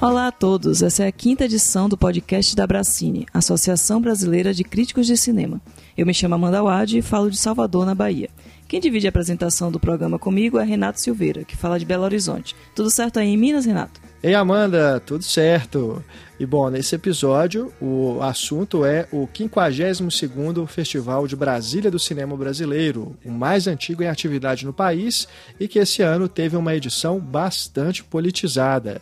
[0.00, 4.62] Olá a todos, essa é a quinta edição do podcast da Bracine, Associação Brasileira de
[4.62, 5.60] Críticos de Cinema.
[5.96, 8.30] Eu me chamo Amanda Wade e falo de Salvador, na Bahia.
[8.68, 12.54] Quem divide a apresentação do programa comigo é Renato Silveira, que fala de Belo Horizonte.
[12.76, 14.00] Tudo certo aí em Minas, Renato?
[14.22, 16.04] Ei, Amanda, tudo certo?
[16.38, 23.16] E bom, nesse episódio o assunto é o 52º Festival de Brasília do Cinema Brasileiro,
[23.24, 25.26] o mais antigo em atividade no país
[25.58, 29.00] e que esse ano teve uma edição bastante politizada.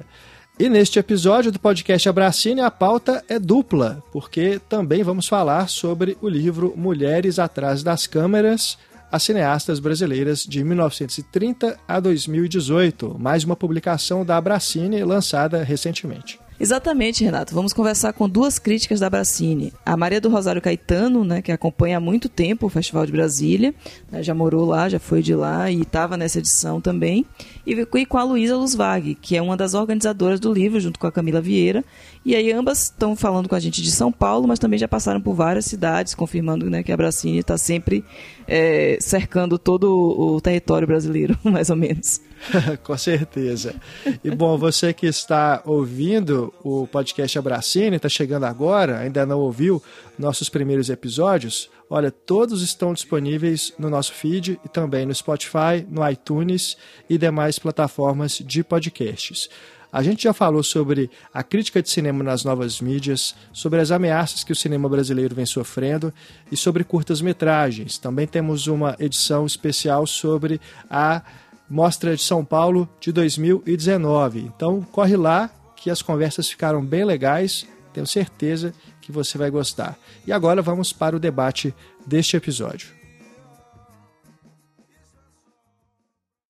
[0.58, 6.16] E neste episódio do podcast Abracine, a pauta é dupla, porque também vamos falar sobre
[6.22, 8.78] o livro Mulheres Atrás das Câmeras,
[9.12, 16.40] as cineastas brasileiras de 1930 a 2018, mais uma publicação da Abracine lançada recentemente.
[16.58, 17.54] Exatamente, Renato.
[17.54, 19.72] Vamos conversar com duas críticas da Bracine.
[19.84, 23.74] A Maria do Rosário Caetano, né, que acompanha há muito tempo o Festival de Brasília,
[24.10, 27.26] né, já morou lá, já foi de lá e estava nessa edição também.
[27.66, 31.12] E com a Luísa Luzvag, que é uma das organizadoras do livro, junto com a
[31.12, 31.84] Camila Vieira.
[32.24, 35.20] E aí ambas estão falando com a gente de São Paulo, mas também já passaram
[35.20, 38.02] por várias cidades, confirmando né, que a Bracine está sempre
[38.48, 42.20] é, cercando todo o território brasileiro, mais ou menos.
[42.82, 43.74] Com certeza.
[44.22, 49.82] E bom, você que está ouvindo o podcast Abracine, está chegando agora, ainda não ouviu
[50.18, 56.08] nossos primeiros episódios, olha, todos estão disponíveis no nosso feed e também no Spotify, no
[56.08, 56.76] iTunes
[57.08, 59.48] e demais plataformas de podcasts.
[59.92, 64.44] A gente já falou sobre a crítica de cinema nas novas mídias, sobre as ameaças
[64.44, 66.12] que o cinema brasileiro vem sofrendo
[66.50, 67.96] e sobre curtas-metragens.
[67.96, 70.60] Também temos uma edição especial sobre
[70.90, 71.22] a
[71.68, 74.40] Mostra de São Paulo de 2019.
[74.40, 79.96] Então corre lá que as conversas ficaram bem legais, tenho certeza que você vai gostar.
[80.26, 81.74] E agora vamos para o debate
[82.06, 82.95] deste episódio.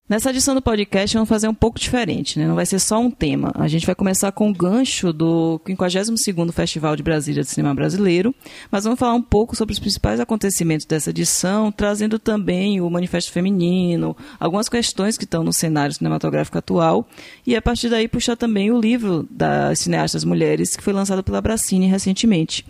[0.09, 2.47] Nessa edição do podcast vamos fazer um pouco diferente, né?
[2.47, 3.51] Não vai ser só um tema.
[3.57, 8.33] A gente vai começar com o gancho do 52º Festival de Brasília de Cinema Brasileiro,
[8.71, 13.33] mas vamos falar um pouco sobre os principais acontecimentos dessa edição, trazendo também o Manifesto
[13.33, 17.09] Feminino, algumas questões que estão no cenário cinematográfico atual,
[17.45, 21.41] e a partir daí puxar também o livro das cineastas mulheres que foi lançado pela
[21.41, 22.65] Bracine recentemente.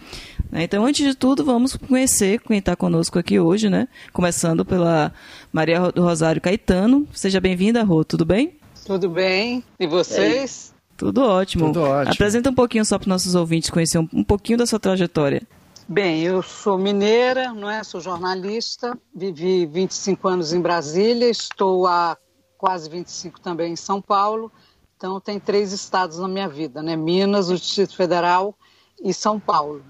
[0.55, 3.88] Então, antes de tudo, vamos conhecer quem está conosco aqui hoje, né?
[4.11, 5.12] Começando pela
[5.56, 7.09] Maria do Rosário Caetano.
[7.15, 8.61] Seja bem-vinda, Rô, tudo bem?
[8.84, 9.65] Tudo bem.
[9.81, 10.75] E vocês?
[10.99, 11.69] Tudo ótimo.
[11.69, 12.12] Tudo ótimo.
[12.12, 15.43] Apresenta um pouquinho só para os nossos ouvintes conhecer um, um pouquinho da sua trajetória.
[15.89, 17.83] Bem, eu sou mineira, não é?
[17.84, 22.19] Sou jornalista, vivi 25 anos em Brasília, estou há
[22.59, 24.53] quase 25 também em São Paulo.
[24.99, 26.97] Então tem três estados na minha vida, né?
[26.97, 28.55] Minas, o Distrito Federal
[29.03, 29.83] e São Paulo.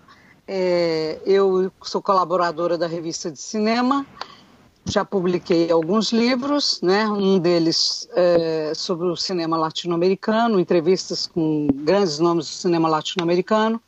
[0.46, 4.06] É, eu sou colaboradora da revista de cinema,
[4.88, 7.08] já publiquei alguns livros, né?
[7.08, 13.80] um deles é, sobre o cinema latino-americano, entrevistas com grandes nomes do cinema latino-americano.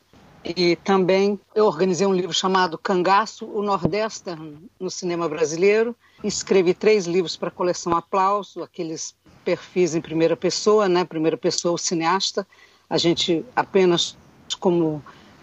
[0.44, 4.30] E também eu organizei um livro chamado Cangaço, o Nordeste
[4.78, 5.94] no cinema brasileiro.
[6.22, 11.04] Escrevi três livros para a coleção Aplauso, aqueles perfis em primeira pessoa, né?
[11.04, 12.46] Primeira pessoa, o cineasta.
[12.88, 14.16] A gente apenas
[14.58, 15.02] como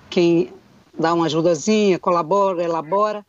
[0.09, 0.51] quem
[0.97, 3.25] dá uma ajudazinha, colabora, elabora.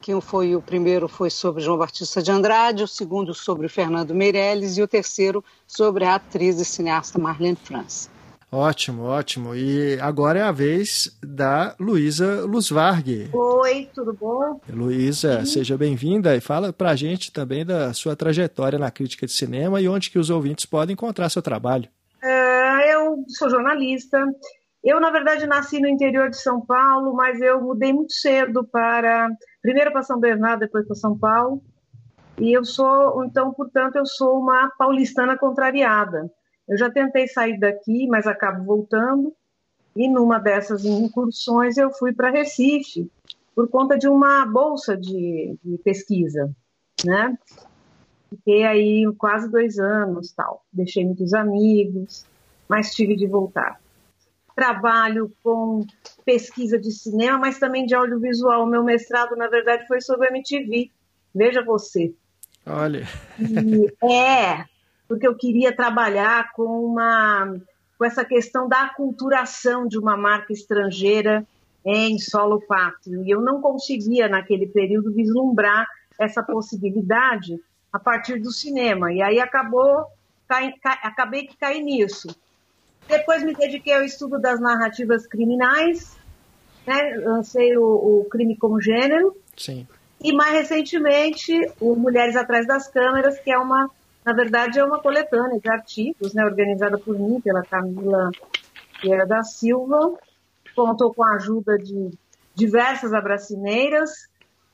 [0.00, 4.14] Quem foi o primeiro foi sobre João Batista de Andrade, o segundo sobre o Fernando
[4.14, 8.08] Meirelles e o terceiro sobre a atriz e cineasta Marlene França.
[8.50, 9.54] Ótimo, ótimo.
[9.54, 13.28] E agora é a vez da Luísa Luzvarg.
[13.32, 14.58] Oi, tudo bom?
[14.70, 19.80] Luísa, seja bem-vinda e fala pra gente também da sua trajetória na crítica de cinema
[19.80, 21.88] e onde que os ouvintes podem encontrar seu trabalho.
[22.22, 24.18] É, eu sou jornalista,
[24.82, 29.28] eu, na verdade, nasci no interior de São Paulo, mas eu mudei muito cedo para.
[29.62, 31.62] Primeiro para São Bernardo, depois para São Paulo.
[32.38, 36.30] E eu sou, então, portanto, eu sou uma paulistana contrariada.
[36.68, 39.34] Eu já tentei sair daqui, mas acabo voltando.
[39.96, 43.10] E numa dessas incursões eu fui para Recife,
[43.54, 46.54] por conta de uma bolsa de, de pesquisa,
[47.04, 47.36] né?
[48.30, 50.64] Fiquei aí quase dois anos, tal.
[50.72, 52.24] Deixei muitos amigos,
[52.68, 53.80] mas tive de voltar
[54.58, 55.86] trabalho com
[56.24, 58.64] pesquisa de cinema, mas também de audiovisual.
[58.64, 60.90] O meu mestrado, na verdade, foi sobre MTV.
[61.32, 62.12] Veja você.
[62.66, 63.06] Olha.
[63.38, 64.64] E é,
[65.06, 67.54] porque eu queria trabalhar com uma
[67.96, 71.46] com essa questão da aculturação de uma marca estrangeira
[71.84, 73.24] em solo pátrio.
[73.24, 75.86] E eu não conseguia, naquele período, vislumbrar
[76.18, 77.60] essa possibilidade
[77.92, 79.12] a partir do cinema.
[79.12, 80.04] E aí acabou,
[80.48, 82.28] cai, cai, acabei que caí nisso.
[83.08, 86.16] Depois me dediquei ao estudo das narrativas criminais,
[86.86, 87.16] né?
[87.24, 87.84] lancei o,
[88.20, 89.34] o crime como gênero.
[89.56, 89.86] Sim.
[90.20, 93.88] E mais recentemente, o Mulheres Atrás das Câmeras, que é uma,
[94.24, 98.30] na verdade, é uma coletânea de artigos, né, organizada por mim, pela Camila
[99.00, 100.18] Vieira da Silva,
[100.74, 102.10] contou com a ajuda de
[102.54, 104.28] diversas abracineiras,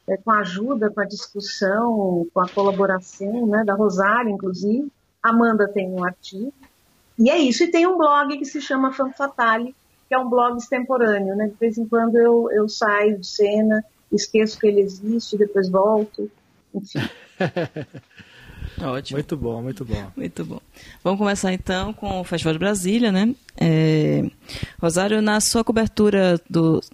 [0.08, 4.90] é, com a ajuda, com a discussão, com a colaboração né, da Rosário, inclusive.
[5.22, 6.52] Amanda tem um artigo.
[7.18, 7.64] E é isso.
[7.64, 9.74] E tem um blog que se chama Fanfatale,
[10.08, 11.36] que é um blog extemporâneo.
[11.36, 11.48] Né?
[11.48, 16.30] De vez em quando eu, eu saio de cena, esqueço que ele existe, depois volto.
[16.74, 17.00] Enfim.
[18.82, 19.18] Ótimo.
[19.18, 20.10] Muito bom, muito bom.
[20.16, 20.60] Muito bom.
[21.02, 23.34] Vamos começar então com o Festival de Brasília, né?
[23.56, 24.24] É...
[24.80, 26.40] Rosário, na sua cobertura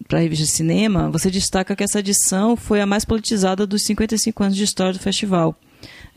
[0.06, 3.84] para a revista de cinema, você destaca que essa edição foi a mais politizada dos
[3.84, 5.56] 55 anos de história do festival.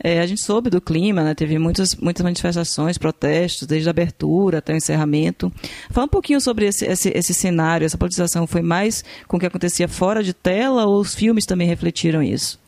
[0.02, 1.34] É, a gente soube do clima, né?
[1.34, 5.52] teve muitas, muitas manifestações, protestos, desde a abertura até o encerramento.
[5.90, 9.46] Fala um pouquinho sobre esse, esse, esse cenário, essa politização foi mais com o que
[9.46, 12.58] acontecia fora de tela ou os filmes também refletiram isso?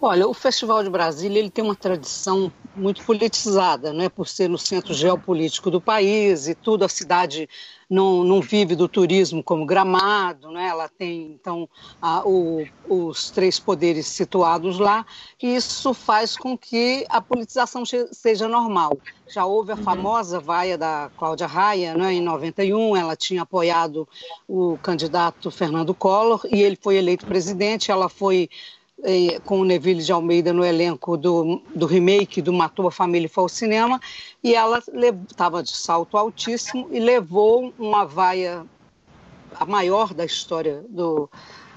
[0.00, 4.58] Olha, o Festival de Brasília ele tem uma tradição muito politizada, né, por ser no
[4.58, 7.48] centro geopolítico do país e tudo, a cidade
[7.88, 11.68] não, não vive do turismo como gramado, né, ela tem então
[12.02, 15.06] a, o, os três poderes situados lá,
[15.40, 18.98] e isso faz com que a politização seja normal.
[19.28, 19.82] Já houve a uhum.
[19.82, 24.08] famosa vaia da Cláudia Raia, né, em 91, ela tinha apoiado
[24.48, 28.48] o candidato Fernando Collor e ele foi eleito presidente, ela foi
[29.44, 33.28] com o Neville de Almeida no elenco do, do remake do Matou a Família e
[33.28, 34.00] foi ao cinema,
[34.42, 34.82] e ela
[35.30, 38.64] estava de salto altíssimo e levou uma vaia,
[39.54, 41.28] a maior da história do,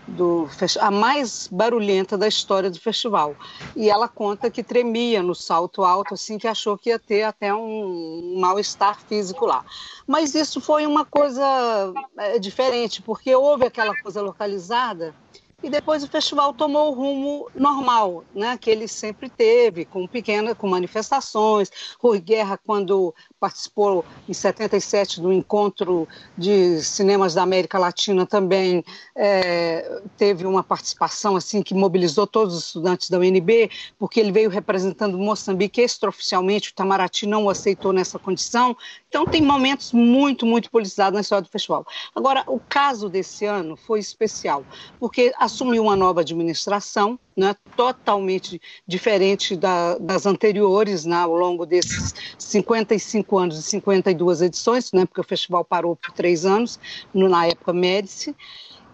[0.08, 0.50] do
[0.80, 3.36] a mais barulhenta da história do festival.
[3.76, 7.54] E ela conta que tremia no salto alto, assim, que achou que ia ter até
[7.54, 9.64] um, um mal-estar físico lá.
[10.08, 15.14] Mas isso foi uma coisa é, diferente, porque houve aquela coisa localizada
[15.62, 20.58] e depois o festival tomou o rumo normal, né, que ele sempre teve, com pequenas,
[20.58, 21.70] com manifestações.
[22.00, 26.08] Rui Guerra, quando participou em 77 do encontro
[26.38, 28.84] de cinemas da América Latina também
[29.16, 34.50] é, teve uma participação assim que mobilizou todos os estudantes da UNB, porque ele veio
[34.50, 38.76] representando Moçambique extraoficialmente, o Itamaraty não o aceitou nessa condição.
[39.08, 41.86] Então tem momentos muito, muito politizados na história do festival.
[42.16, 44.64] Agora, o caso desse ano foi especial,
[45.00, 52.14] porque assumiu uma nova administração, né, totalmente diferente da, das anteriores né, ao longo desses
[52.38, 56.80] 55 anos e 52 edições, né, porque o festival parou por três anos,
[57.14, 58.36] no, na época Médici,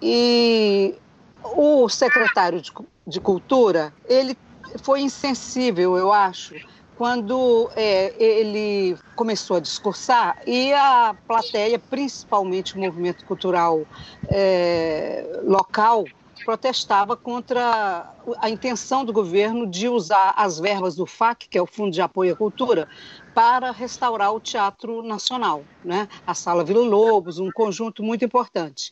[0.01, 0.95] e
[1.43, 2.71] o secretário de,
[3.05, 4.37] de Cultura, ele
[4.81, 6.55] foi insensível, eu acho,
[6.97, 13.85] quando é, ele começou a discursar e a plateia, principalmente o movimento cultural
[14.29, 16.05] é, local,
[16.45, 21.65] protestava contra a intenção do governo de usar as verbas do FAC, que é o
[21.65, 22.87] Fundo de Apoio à Cultura,
[23.33, 26.07] para restaurar o Teatro Nacional, né?
[26.25, 28.91] a Sala Vila Lobos, um conjunto muito importante.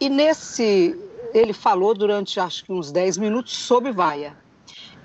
[0.00, 0.98] E nesse,
[1.34, 4.34] ele falou durante acho que uns 10 minutos sobre vaia.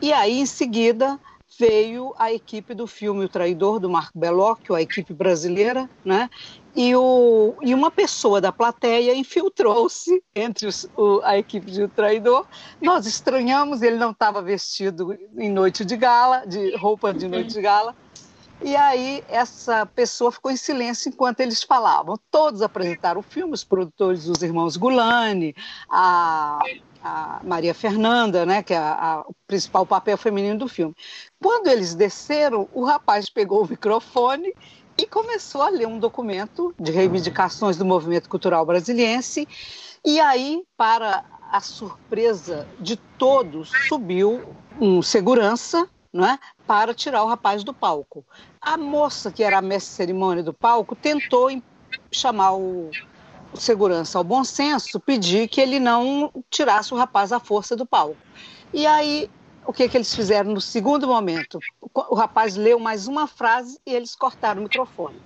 [0.01, 1.19] E aí, em seguida,
[1.57, 6.29] veio a equipe do filme O Traidor, do Marco Bellocchio, a equipe brasileira, né?
[6.75, 11.89] E, o, e uma pessoa da plateia infiltrou-se entre os, o, a equipe de O
[11.89, 12.47] Traidor.
[12.81, 17.61] Nós estranhamos, ele não estava vestido em noite de gala, de roupa de noite de
[17.61, 17.95] gala.
[18.63, 22.17] E aí essa pessoa ficou em silêncio enquanto eles falavam.
[22.31, 25.53] Todos apresentaram o filme, os produtores, os irmãos Gulani,
[25.89, 26.59] a
[27.03, 30.95] a Maria Fernanda, né, que é a, a, o principal papel feminino do filme.
[31.41, 34.53] Quando eles desceram, o rapaz pegou o microfone
[34.97, 39.45] e começou a ler um documento de reivindicações do movimento cultural brasiliense.
[40.05, 44.41] E aí, para a surpresa de todos, subiu
[44.79, 48.23] um segurança né, para tirar o rapaz do palco.
[48.61, 51.49] A moça, que era a mestre cerimônia do palco, tentou
[52.11, 52.91] chamar o,
[53.55, 58.17] segurança ao bom senso, pedir que ele não tirasse o rapaz à força do palco.
[58.73, 59.29] E aí,
[59.65, 61.59] o que, que eles fizeram no segundo momento?
[61.93, 65.19] O rapaz leu mais uma frase e eles cortaram o microfone.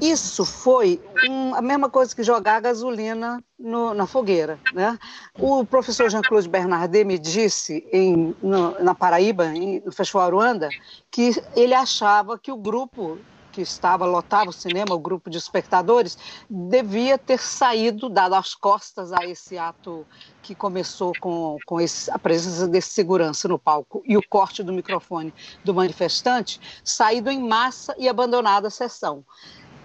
[0.00, 4.58] Isso foi um, a mesma coisa que jogar gasolina no, na fogueira.
[4.74, 4.98] Né?
[5.38, 10.68] O professor Jean-Claude Bernardet me disse em, no, na Paraíba, em, no Festival Aruanda,
[11.10, 13.18] que ele achava que o grupo
[13.52, 16.16] que estava lotava o cinema, o grupo de espectadores,
[16.48, 20.06] devia ter saído, dado as costas a esse ato
[20.42, 24.72] que começou com, com esse, a presença desse segurança no palco e o corte do
[24.72, 25.32] microfone
[25.62, 29.24] do manifestante, saído em massa e abandonado a sessão.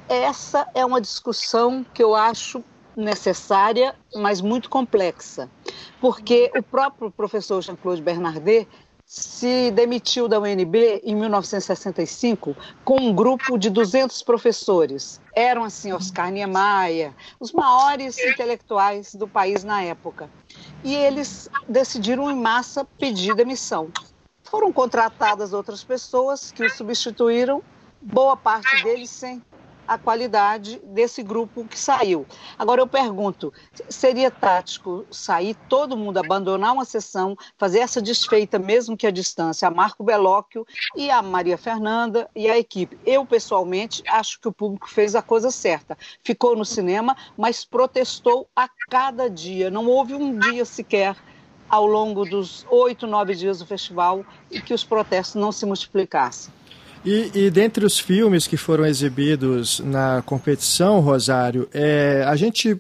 [0.08, 2.64] Essa é uma discussão que eu acho
[2.96, 5.48] necessária, mas muito complexa,
[6.02, 8.68] porque o próprio professor Jean-Claude Bernardet
[9.08, 15.22] se demitiu da UNB em 1965 com um grupo de 200 professores.
[15.34, 20.30] Eram, assim, Oscar Niemeyer, os maiores intelectuais do país na época.
[20.84, 23.90] E eles decidiram em massa pedir demissão.
[24.44, 27.64] Foram contratadas outras pessoas que o substituíram,
[28.02, 29.42] boa parte deles sem
[29.88, 32.26] a qualidade desse grupo que saiu.
[32.58, 33.54] Agora eu pergunto,
[33.90, 39.68] seria tático sair todo mundo, abandonar uma sessão, fazer essa desfeita, mesmo que à distância,
[39.68, 40.66] a Marco Belóquio
[40.96, 43.00] e a Maria Fernanda e a equipe?
[43.06, 45.98] Eu, pessoalmente, acho que o público fez a coisa certa.
[46.24, 49.70] Ficou no cinema, mas protestou a cada dia.
[49.70, 51.16] Não houve um dia sequer
[51.70, 56.57] ao longo dos oito, nove dias do festival e que os protestos não se multiplicassem.
[57.08, 62.78] E, e dentre os filmes que foram exibidos na competição, Rosário, é, a gente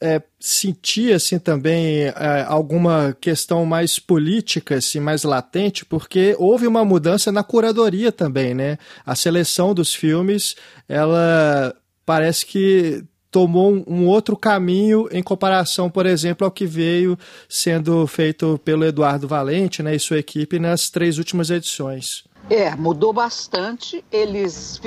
[0.00, 6.84] é, sentia assim também é, alguma questão mais política, assim, mais latente, porque houve uma
[6.84, 8.78] mudança na curadoria também, né?
[9.04, 10.54] A seleção dos filmes,
[10.88, 17.18] ela parece que tomou um, outro caminho em comparação, por exemplo, ao que veio
[17.48, 22.22] sendo feito pelo Eduardo Valente, né, e sua equipe nas três últimas edições.
[22.48, 24.04] É, mudou bastante.
[24.10, 24.80] Eles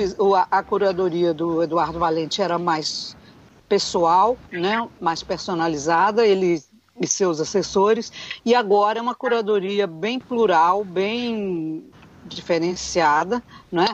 [0.50, 3.16] a curadoria do Eduardo Valente era mais
[3.68, 6.62] pessoal, né, mais personalizada, ele
[7.00, 8.12] e seus assessores,
[8.44, 11.82] e agora é uma curadoria bem plural, bem
[12.26, 13.86] diferenciada, né?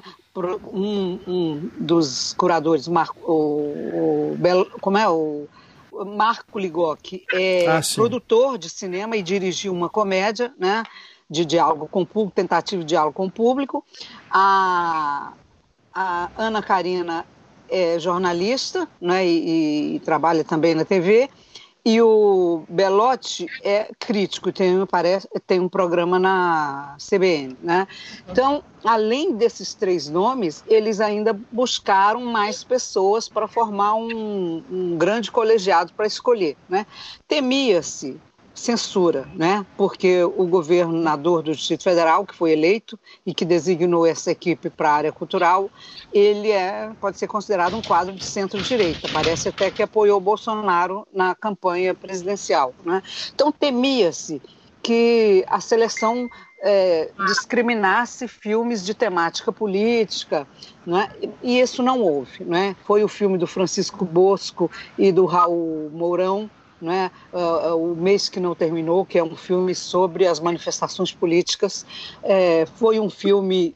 [0.73, 5.47] Um, um dos curadores, Marco, o, o como é o
[6.05, 10.83] Marco Ligoc, é ah, produtor de cinema e dirigiu uma comédia, né?
[11.29, 13.85] De diálogo com o público, tentativa de diálogo com o público.
[14.31, 15.33] A,
[15.93, 17.27] a Ana Karina
[17.69, 21.29] é jornalista né, e, e, trabalha também na TV.
[21.85, 27.57] E o Belotti é crítico, tem, parece, tem um programa na CBN.
[27.63, 27.87] Né?
[28.29, 35.31] Então, além desses três nomes, eles ainda buscaram mais pessoas para formar um, um grande
[35.31, 36.57] colegiado para escolher.
[36.69, 36.85] Né?
[37.29, 38.21] Temia-se
[38.57, 39.65] censura, né?
[39.77, 44.91] Porque o governador do Distrito Federal, que foi eleito e que designou essa equipe para
[44.91, 45.71] a área cultural,
[46.13, 49.09] ele é, pode ser considerado um quadro de centro-direita.
[49.13, 53.03] Parece até que apoiou Bolsonaro na campanha presidencial, né?
[53.35, 54.41] Então temia-se
[54.83, 56.29] que a seleção
[56.63, 60.47] é, discriminasse filmes de temática política,
[60.87, 61.11] né?
[61.43, 62.45] e isso não houve.
[62.45, 62.77] Né?
[62.85, 66.49] Foi o filme do Francisco Bosco e do Raul Mourão,
[66.81, 71.87] né, uh, O Mês Que Não Terminou, que é um filme sobre as manifestações políticas.
[72.23, 73.75] É, foi um filme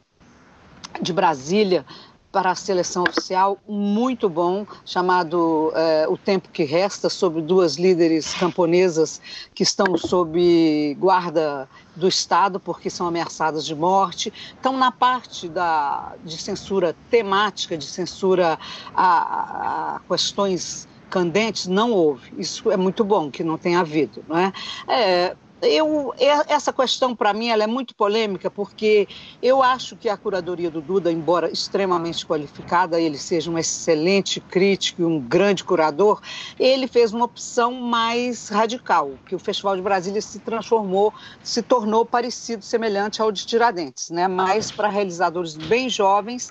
[1.00, 1.84] de Brasília
[2.32, 8.32] para a seleção oficial muito bom, chamado é, O Tempo que Resta, sobre duas líderes
[8.34, 9.20] camponesas
[9.52, 14.32] que estão sob guarda do Estado porque são ameaçadas de morte.
[14.58, 18.58] Então, na parte da, de censura temática, de censura
[18.94, 22.30] a, a questões candentes, não houve.
[22.38, 24.24] Isso é muito bom que não tenha havido.
[24.28, 24.52] Não é?
[24.88, 26.14] é eu,
[26.48, 29.06] essa questão, para mim, ela é muito polêmica, porque
[29.42, 35.02] eu acho que a curadoria do Duda, embora extremamente qualificada, ele seja um excelente crítico
[35.02, 36.20] e um grande curador,
[36.58, 41.12] ele fez uma opção mais radical, que o Festival de Brasília se transformou,
[41.42, 44.26] se tornou parecido, semelhante ao de Tiradentes, né?
[44.26, 46.50] mais para realizadores bem jovens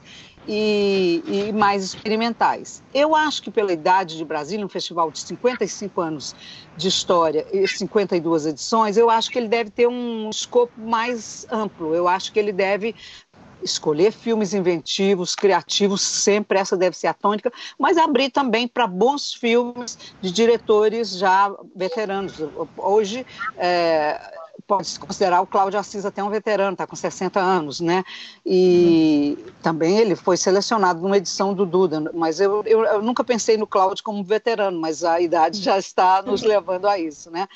[0.52, 2.82] e, e, mais experimentais.
[2.92, 6.36] Eu acho que pela idade de Brasília, um festival de 55 anos
[6.76, 11.94] de história e 52 edições, eu acho que ele deve ter um escopo mais amplo.
[11.94, 12.96] Eu acho que ele deve
[13.62, 19.34] escolher filmes inventivos, criativos, sempre essa deve ser a tônica, mas abrir também para bons
[19.34, 22.34] filmes de diretores já veteranos.
[22.78, 23.26] Hoje,
[23.58, 24.39] é,
[24.70, 28.04] pode-se considerar o Cláudio Assis até um veterano, está com 60 anos, né?
[28.46, 33.58] E também ele foi selecionado numa edição do Duda, mas eu, eu, eu, nunca pensei
[33.58, 37.48] no Cláudio como veterano, mas a idade já está nos levando a isso, né?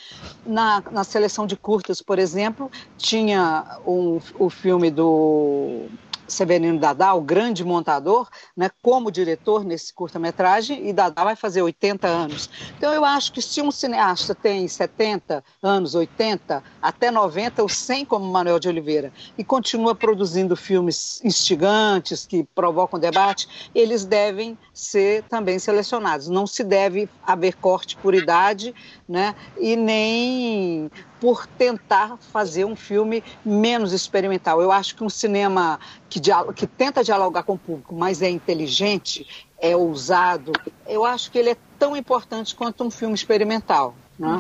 [0.44, 5.86] Na, na seleção de curtas, por exemplo, tinha um, o filme do
[6.28, 12.08] Severino Dadá, o grande montador, né, como diretor nesse curta-metragem, e Dadá vai fazer 80
[12.08, 12.50] anos.
[12.78, 18.06] Então eu acho que se um cineasta tem 70 anos, 80, até 90, ou 100
[18.06, 25.24] como Manuel de Oliveira, e continua produzindo filmes instigantes, que provocam debate, eles devem ser
[25.24, 26.28] também selecionados.
[26.28, 28.74] Não se deve haver corte por idade,
[29.08, 30.90] né, e nem
[31.24, 34.62] por tentar fazer um filme menos experimental.
[34.62, 36.20] Eu acho que um cinema que,
[36.54, 39.26] que tenta dialogar com o público, mas é inteligente,
[39.58, 40.52] é ousado,
[40.86, 43.96] eu acho que ele é tão importante quanto um filme experimental.
[44.20, 44.38] Né?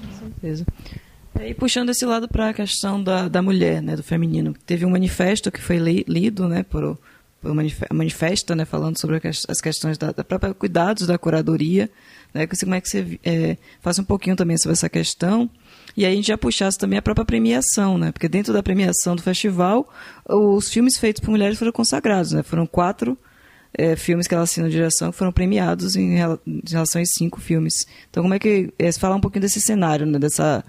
[0.00, 0.64] Com certeza.
[1.40, 4.90] E puxando esse lado para a questão da, da mulher, né, do feminino, teve um
[4.90, 6.96] manifesto que foi li, lido, né, por,
[7.42, 7.52] por
[7.92, 11.90] manifesta, né, falando sobre as questões da, da própria cuidados da curadoria,
[12.32, 15.50] né, como é que você é, faz um pouquinho também sobre essa questão
[15.96, 18.12] e aí a gente já puxasse também a própria premiação, né?
[18.12, 19.88] Porque dentro da premiação do festival,
[20.28, 22.42] os filmes feitos por mulheres foram consagrados, né?
[22.42, 23.16] Foram quatro
[23.72, 26.16] é, filmes que ela assina direção que foram premiados em,
[26.68, 27.86] relação aos cinco filmes.
[28.10, 28.72] Então, como é que...
[28.78, 30.18] É, você fala um pouquinho desse cenário, né?
[30.18, 30.62] Dessa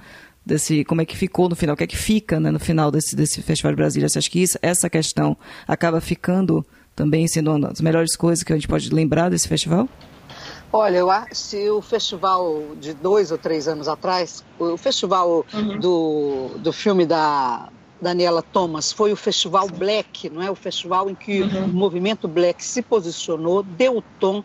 [0.45, 2.89] desse como é que ficou no final, o que é que fica né, no final
[2.89, 4.07] desse, desse Festival de Brasília.
[4.07, 5.35] Você acha que isso, essa questão
[5.67, 6.65] acaba ficando
[6.95, 9.89] também sendo uma das melhores coisas que a gente pode lembrar desse festival?
[10.71, 15.79] Olha, eu, se o festival de dois ou três anos atrás, o festival uhum.
[15.79, 17.69] do, do filme da
[18.01, 20.51] Daniela Thomas foi o festival Black, não é?
[20.51, 21.65] O festival em que uhum.
[21.65, 24.43] o movimento Black se posicionou, deu o tom,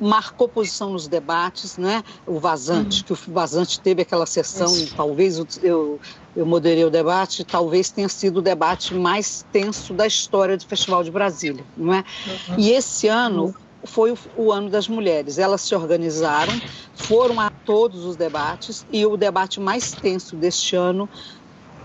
[0.00, 2.04] marcou posição nos debates, né?
[2.26, 3.04] O Vazante, uhum.
[3.04, 4.94] que o Vazante teve aquela sessão, Isso.
[4.94, 5.98] talvez eu,
[6.36, 11.02] eu moderei o debate, talvez tenha sido o debate mais tenso da história do Festival
[11.02, 12.04] de Brasília, não é?
[12.48, 12.54] Uhum.
[12.58, 15.38] E esse ano uhum foi o, o, ano das mulheres.
[15.38, 16.60] Elas se organizaram,
[16.94, 21.08] foram a todos os debates e o debate mais tenso deste ano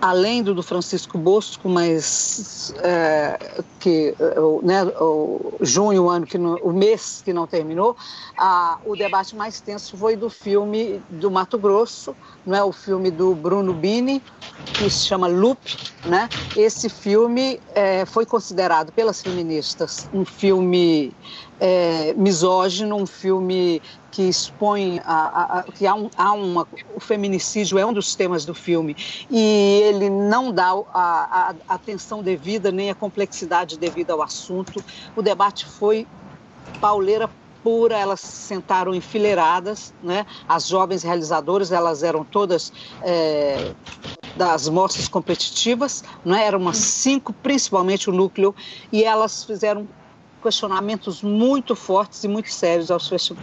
[0.02, 4.16] além do do Francisco Bosco, mas é, que
[4.64, 7.96] né, o junho, o ano que não, o mês que não terminou,
[8.38, 12.16] a, o debate mais tenso foi do filme do Mato Grosso,
[12.46, 14.22] não é o filme do Bruno Bini,
[14.74, 15.60] que se chama Loop,
[16.06, 16.28] né?
[16.56, 21.14] Esse filme é, foi considerado pelas feministas um filme
[21.60, 27.80] é, misógino, um filme que expõe a, a, que há, um, há uma o feminicídio
[27.80, 28.96] é um dos temas do filme
[29.30, 34.84] e ele não dá a, a atenção devida nem a complexidade devida ao assunto.
[35.16, 36.06] O debate foi
[36.80, 37.30] pauleira
[37.64, 40.26] pura, elas se sentaram enfileiradas, né?
[40.48, 43.72] As jovens realizadoras, elas eram todas é,
[44.36, 46.46] das mostras competitivas, né?
[46.46, 48.56] Eram umas cinco, principalmente o núcleo,
[48.92, 49.88] e elas fizeram
[50.42, 52.90] questionamentos muito fortes e muito sérios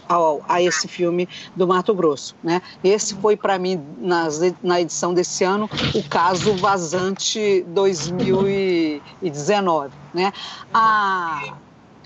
[0.09, 2.35] ao, a esse filme do Mato Grosso.
[2.43, 2.61] Né?
[2.83, 9.93] Esse foi, para mim, nas, na edição desse ano, o caso Vazante 2019.
[10.13, 10.33] Né?
[10.73, 11.55] A,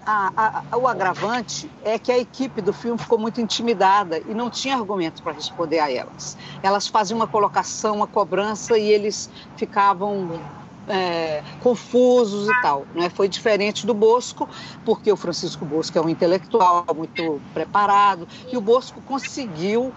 [0.05, 4.50] a, a, o agravante é que a equipe do filme ficou muito intimidada e não
[4.50, 6.37] tinha argumentos para responder a elas.
[6.62, 10.40] Elas faziam uma colocação, uma cobrança e eles ficavam
[10.88, 12.87] é, confusos e tal.
[12.95, 13.11] Né?
[13.11, 14.49] Foi diferente do Bosco,
[14.85, 19.92] porque o Francisco Bosco é um intelectual muito preparado e o Bosco conseguiu,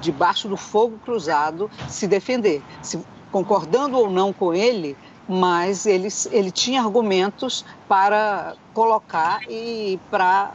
[0.00, 2.62] debaixo do fogo cruzado, se defender.
[2.82, 2.98] Se,
[3.30, 4.96] concordando ou não com ele,
[5.28, 10.52] mas ele, ele tinha argumentos para colocar e para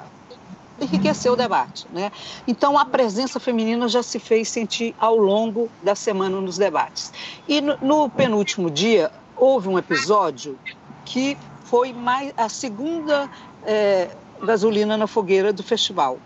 [0.80, 1.88] enriquecer o debate.
[1.94, 2.12] Né?
[2.46, 7.14] Então, a presença feminina já se fez sentir ao longo da semana nos debates.
[7.48, 10.58] E no, no penúltimo dia, houve um episódio
[11.06, 13.30] que foi mais a segunda
[13.66, 14.10] é,
[14.44, 16.20] gasolina na fogueira do festival.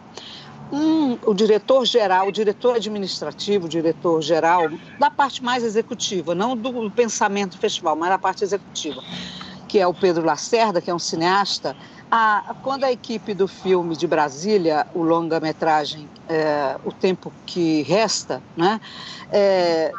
[0.71, 4.69] Um, o diretor geral, o diretor administrativo, o diretor geral,
[4.99, 9.01] da parte mais executiva, não do pensamento do festival, mas da parte executiva,
[9.67, 11.75] que é o Pedro Lacerda, que é um cineasta,
[12.11, 18.41] a, quando a equipe do filme de Brasília, o longa-metragem é, O Tempo que Resta,
[18.55, 18.79] né,
[19.31, 19.91] é,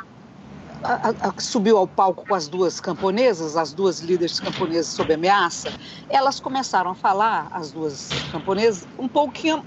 [0.82, 5.72] a, a, subiu ao palco com as duas camponesas, as duas líderes camponesas sob ameaça,
[6.08, 9.64] elas começaram a falar, as duas camponesas, um pouquinho,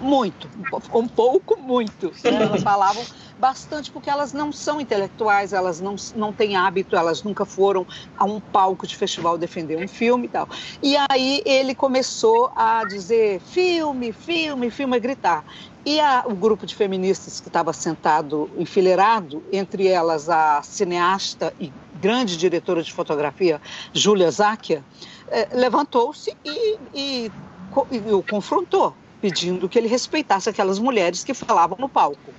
[0.00, 0.48] muito,
[0.92, 2.12] um pouco muito.
[2.24, 2.42] Né?
[2.42, 3.04] Elas falavam
[3.38, 7.86] bastante porque elas não são intelectuais, elas não, não têm hábito, elas nunca foram
[8.16, 10.48] a um palco de festival defender um filme e tal.
[10.82, 15.44] E aí ele começou a dizer filme, filme, filme, a gritar.
[15.84, 21.72] E a, o grupo de feministas que estava sentado enfileirado, entre elas a cineasta e
[21.92, 23.60] grande diretora de fotografia,
[23.92, 24.84] Júlia Záquia,
[25.28, 27.32] eh, levantou-se e, e,
[27.90, 32.32] e o confrontou, pedindo que ele respeitasse aquelas mulheres que falavam no palco.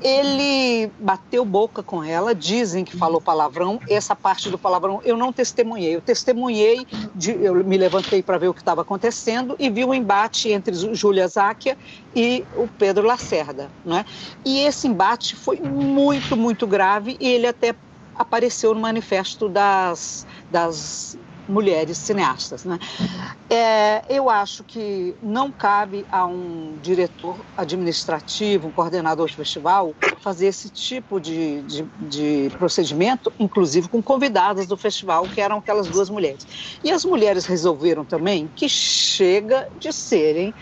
[0.00, 3.80] Ele bateu boca com ela, dizem que falou palavrão.
[3.88, 5.96] Essa parte do palavrão eu não testemunhei.
[5.96, 9.88] Eu testemunhei, de, eu me levantei para ver o que estava acontecendo e vi o
[9.88, 11.76] um embate entre Júlia Záquia
[12.14, 13.70] e o Pedro Lacerda.
[13.84, 14.04] Né?
[14.44, 17.74] E esse embate foi muito, muito grave e ele até
[18.14, 21.16] apareceu no manifesto das, das
[21.48, 22.64] mulheres cineastas.
[22.64, 22.78] Né?
[23.50, 30.46] É, eu acho que não cabe a um diretor administrativo, um coordenador de festival, fazer
[30.46, 36.10] esse tipo de, de, de procedimento, inclusive com convidadas do festival, que eram aquelas duas
[36.10, 36.46] mulheres.
[36.84, 40.54] E as mulheres resolveram também que chega de serem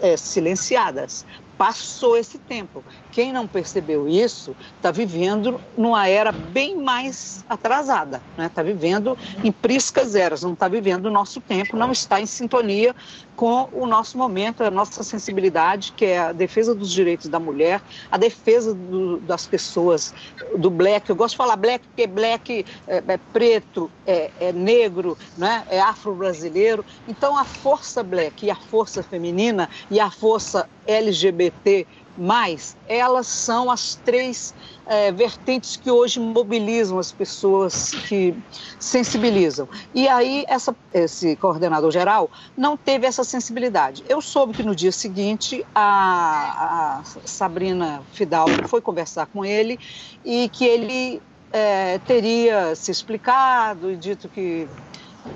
[0.00, 1.24] é, silenciadas
[1.60, 2.82] passou esse tempo.
[3.12, 8.48] Quem não percebeu isso está vivendo numa era bem mais atrasada, está né?
[8.48, 12.96] Tá vivendo em priscas eras, não está vivendo o nosso tempo, não está em sintonia
[13.40, 17.80] com o nosso momento, a nossa sensibilidade, que é a defesa dos direitos da mulher,
[18.10, 20.12] a defesa do, das pessoas,
[20.58, 21.08] do black.
[21.08, 25.64] Eu gosto de falar black porque black é, é preto, é, é, negro, né?
[25.70, 26.84] é afro-brasileiro.
[27.08, 31.86] Então a força black e a força feminina e a força LGBT
[32.20, 34.54] mais, elas são as três
[34.86, 38.34] é, vertentes que hoje mobilizam as pessoas, que
[38.78, 39.66] sensibilizam.
[39.94, 44.04] E aí essa, esse coordenador geral não teve essa sensibilidade.
[44.06, 49.80] Eu soube que no dia seguinte a, a Sabrina Fidalgo foi conversar com ele
[50.22, 54.68] e que ele é, teria se explicado e dito que,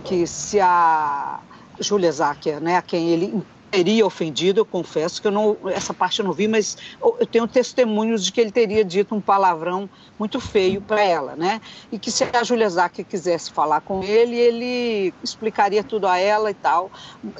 [0.04, 1.40] que se a
[1.80, 3.42] Júlia Zacher, né, a quem ele
[3.74, 7.48] teria ofendido, eu confesso que eu não, essa parte eu não vi, mas eu tenho
[7.48, 11.60] testemunhos de que ele teria dito um palavrão muito feio para ela, né?
[11.90, 16.52] E que se a Júlia Zac quisesse falar com ele, ele explicaria tudo a ela
[16.52, 16.88] e tal.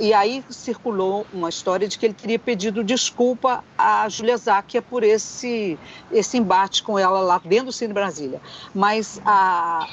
[0.01, 5.05] E aí circulou uma história de que ele teria pedido desculpa a Júlia Zac por
[5.05, 5.79] esse,
[6.11, 8.41] esse embate com ela lá dentro do Cine Brasília.
[8.75, 9.87] Mas a,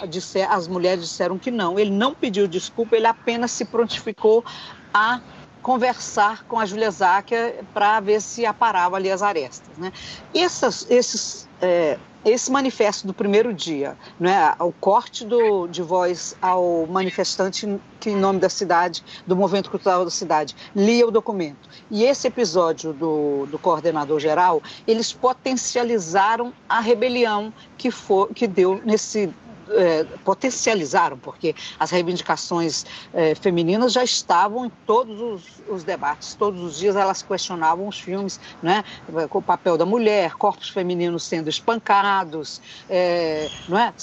[0.50, 4.44] as mulheres disseram que não, ele não pediu desculpa, ele apenas se prontificou
[4.92, 5.22] a
[5.62, 9.78] conversar com a Julia Záquia para ver se aparava ali as arestas.
[9.78, 9.92] Né?
[10.34, 16.86] Essas, esses, é, esse manifesto do primeiro dia, né, o corte do, de voz ao
[16.88, 22.04] manifestante que, em nome da cidade, do movimento cultural da cidade, lia o documento, e
[22.04, 29.34] esse episódio do, do coordenador geral, eles potencializaram a rebelião que, for, que deu nesse
[29.76, 36.62] é, potencializaram, porque as reivindicações é, femininas já estavam em todos os, os, debates, todos
[36.62, 38.84] os dias elas questionavam os filmes, né,
[39.30, 43.94] com o papel da mulher, corpos femininos sendo espancados, é, não é,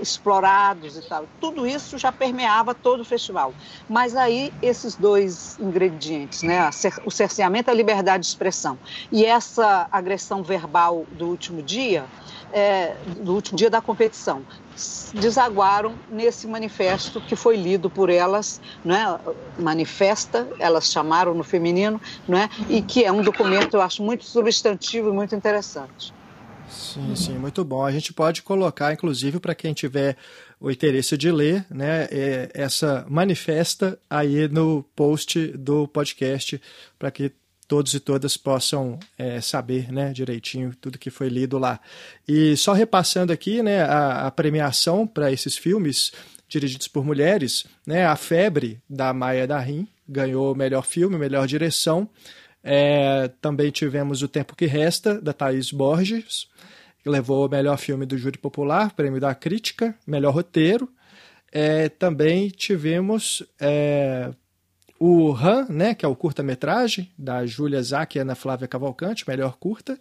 [0.00, 1.26] explorados e tal.
[1.40, 3.54] Tudo isso já permeava todo o festival.
[3.88, 6.70] Mas aí esses dois ingredientes, né,
[7.04, 8.78] o cerceamento da liberdade de expressão
[9.10, 12.04] e essa agressão verbal do último dia,
[12.52, 14.42] é, do último dia da competição,
[15.14, 19.18] desaguaram nesse manifesto que foi lido por elas, né?
[19.58, 22.50] manifesta, elas chamaram no feminino, né?
[22.68, 26.12] e que é um documento, eu acho, muito substantivo e muito interessante.
[26.68, 27.84] Sim, sim, muito bom.
[27.84, 30.16] A gente pode colocar, inclusive, para quem tiver
[30.60, 36.60] o interesse de ler, né, é, essa manifesta aí no post do podcast,
[36.98, 37.32] para que
[37.68, 41.80] todos e todas possam é, saber né, direitinho tudo que foi lido lá.
[42.26, 46.12] E só repassando aqui né, a, a premiação para esses filmes
[46.48, 52.08] dirigidos por mulheres, né, A Febre, da Maia Darim, ganhou melhor filme, melhor direção.
[52.62, 56.48] É, também tivemos O Tempo que Resta, da Thaís Borges,
[57.02, 60.88] que levou o melhor filme do Júri Popular, prêmio da crítica, melhor roteiro.
[61.52, 64.30] É, também tivemos é,
[64.98, 69.56] o Han, né, que é o curta-metragem, da Júlia Zac e Ana Flávia Cavalcante, melhor
[69.56, 69.98] curta.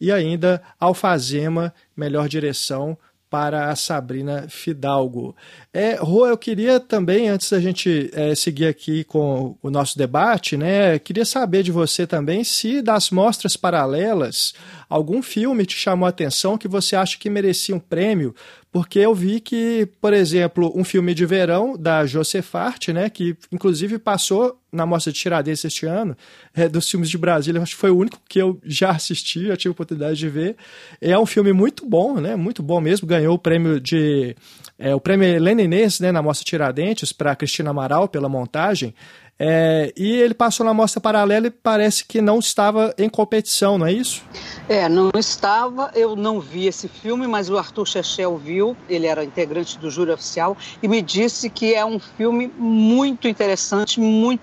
[0.00, 2.96] E ainda Alfazema, melhor direção,
[3.30, 5.36] para a Sabrina Fidalgo.
[5.72, 10.56] É, Rô, eu queria também, antes da gente é, seguir aqui com o nosso debate,
[10.56, 14.52] né, queria saber de você também se das mostras paralelas
[14.88, 18.34] algum filme te chamou a atenção que você acha que merecia um prêmio
[18.72, 23.98] porque eu vi que, por exemplo, um filme de verão da Josefarte, né, que inclusive
[23.98, 26.16] passou na Mostra de Tiradentes este ano,
[26.54, 29.56] é, dos filmes de Brasília, acho que foi o único que eu já assisti, já
[29.56, 30.56] tive a oportunidade de ver.
[31.00, 34.36] É um filme muito bom, né, muito bom mesmo, ganhou o prêmio de
[34.78, 35.62] é, o prêmio Helena
[36.00, 38.94] né, na Mostra Tiradentes para Cristina Amaral pela montagem.
[39.42, 43.86] É, e ele passou na mostra paralela e parece que não estava em competição, não
[43.86, 44.22] é isso?
[44.68, 45.90] É, não estava.
[45.94, 48.76] Eu não vi esse filme, mas o Arthur Chechel viu.
[48.86, 53.98] Ele era integrante do júri oficial e me disse que é um filme muito interessante,
[53.98, 54.42] muito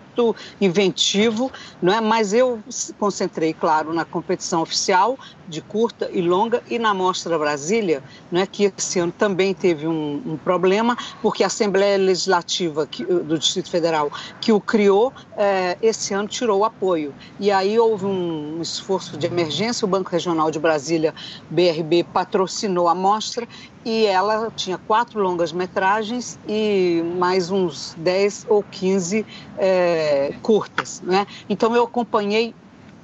[0.60, 1.52] inventivo,
[1.82, 2.02] não é?
[2.02, 2.60] Mas eu
[3.00, 8.46] concentrei, claro, na competição oficial de curta e longa e na Mostra Brasília, não é?
[8.46, 13.70] Que esse ano também teve um, um problema porque a Assembleia Legislativa que, do Distrito
[13.70, 17.14] Federal que o criou é, esse ano tirou o apoio.
[17.40, 21.14] E aí houve um esforço de emergência, o Banco Regional de Brasília,
[21.50, 23.48] BRB, patrocinou a mostra
[23.88, 29.26] e ela tinha quatro longas metragens e mais uns 10 ou 15
[29.58, 31.02] é, curtas.
[31.02, 31.26] Né?
[31.50, 32.54] Então eu acompanhei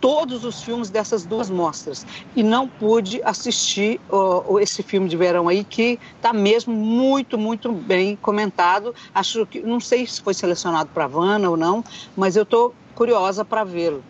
[0.02, 5.48] todos os filmes dessas duas mostras e não pude assistir uh, esse filme de verão
[5.48, 10.89] aí que está mesmo muito muito bem comentado acho que não sei se foi selecionado
[10.93, 11.82] para Havana ou não
[12.17, 14.04] mas eu estou curiosa para vê-lo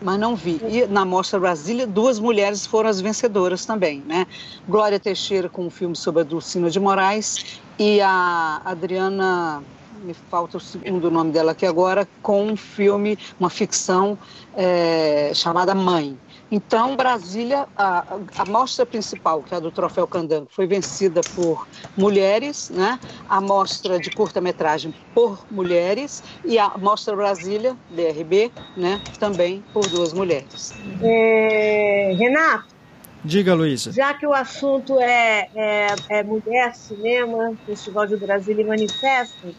[0.00, 0.60] mas não vi.
[0.68, 4.26] E na Mostra Brasília, duas mulheres foram as vencedoras também, né?
[4.68, 9.62] Glória Teixeira com um filme sobre a Dulcina de Moraes e a Adriana,
[10.02, 14.18] me falta o segundo nome dela aqui agora, com um filme, uma ficção
[14.56, 16.16] é, chamada Mãe.
[16.50, 21.68] Então, Brasília, a, a mostra principal, que é a do Troféu Candango, foi vencida por
[21.96, 22.98] mulheres, né?
[23.28, 28.98] a mostra de curta-metragem por mulheres e a mostra Brasília, BRB, né?
[29.18, 30.72] também por duas mulheres.
[31.02, 32.78] É, Renato?
[33.22, 33.92] Diga, Luísa.
[33.92, 39.54] Já que o assunto é, é, é mulher, cinema, Festival de Brasília e Manifesto,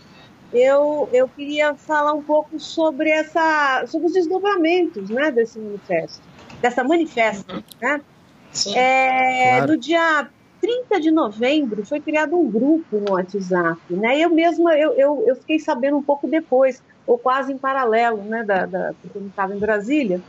[0.51, 6.28] eu, eu queria falar um pouco sobre, essa, sobre os desdobramentos né, desse manifesto
[6.61, 7.63] dessa manifesta.
[7.81, 8.01] Né?
[8.75, 9.71] É, claro.
[9.71, 10.29] No dia
[10.61, 14.19] 30 de novembro foi criado um grupo no WhatsApp, né?
[14.19, 18.43] Eu mesma eu, eu, eu fiquei sabendo um pouco depois, ou quase em paralelo, né?
[18.43, 20.21] Da, da porque eu estava em Brasília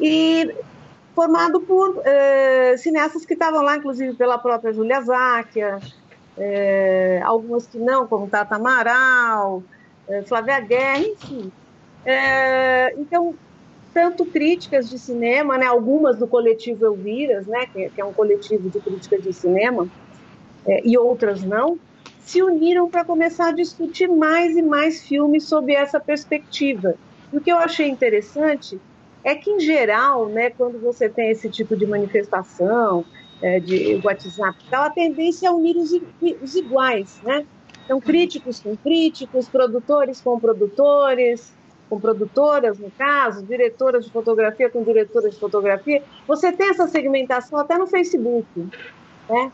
[0.00, 0.54] e
[1.14, 5.78] formado por é, cineastas que estavam lá, inclusive pela própria Júlia Záquia,
[6.36, 9.62] é, algumas que não, como Tata Amaral,
[10.08, 11.50] é, Flávia Guerra, enfim.
[12.04, 13.34] É, então
[13.92, 18.80] tanto críticas de cinema, né, algumas do coletivo Elviras, né, que, é um coletivo de
[18.80, 19.88] crítica de cinema,
[20.66, 21.78] é, e outras não,
[22.20, 26.94] se uniram para começar a discutir mais e mais filmes sob essa perspectiva.
[27.32, 28.78] E o que eu achei interessante
[29.24, 33.04] é que, em geral, né, quando você tem esse tipo de manifestação
[33.40, 35.92] é, de WhatsApp, tal, a tendência é unir os,
[36.42, 37.46] os iguais, né?
[37.84, 41.54] Então, críticos com críticos, produtores com produtores,
[41.88, 47.58] com produtoras, no caso, diretoras de fotografia com diretoras de fotografia, você tem essa segmentação
[47.58, 48.46] até no Facebook,
[49.28, 49.52] né?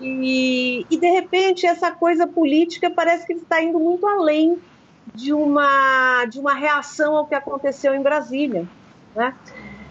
[0.00, 4.58] E, e de repente essa coisa política parece que está indo muito além
[5.14, 8.66] de uma de uma reação ao que aconteceu em Brasília,
[9.14, 9.34] né?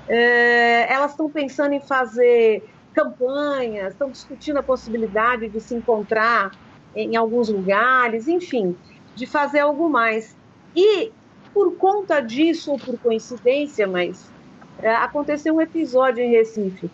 [0.08, 6.52] É, elas estão pensando em fazer campanhas, estão discutindo a possibilidade de se encontrar
[6.95, 8.76] em alguns lugares, enfim,
[9.15, 10.36] de fazer algo mais.
[10.76, 11.12] E
[11.53, 14.29] por conta disso ou por coincidência, mas
[14.79, 16.89] é, aconteceu um episódio em Recife.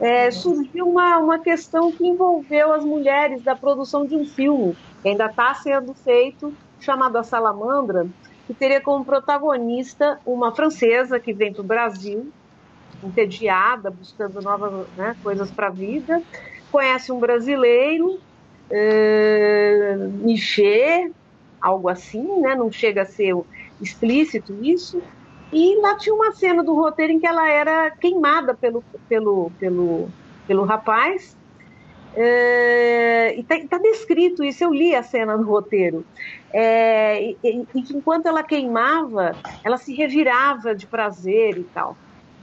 [0.00, 5.08] É, surgiu uma, uma questão que envolveu as mulheres da produção de um filme, que
[5.08, 8.06] ainda está sendo feito, chamado A Salamandra,
[8.46, 12.32] que teria como protagonista uma francesa que vem para o Brasil,
[13.02, 16.22] entediada, buscando novas né, coisas para a vida,
[16.70, 18.20] conhece um brasileiro,
[18.70, 21.10] é, Michê,
[21.60, 23.34] algo assim, né, não chega a ser
[23.80, 25.02] explícito isso.
[25.52, 30.08] E lá tinha uma cena do roteiro em que ela era queimada pelo, pelo, pelo,
[30.46, 31.36] pelo rapaz.
[32.14, 36.04] É, e está tá descrito isso, eu li a cena no roteiro.
[36.52, 41.96] É, e, e, enquanto ela queimava, ela se revirava de prazer e tal.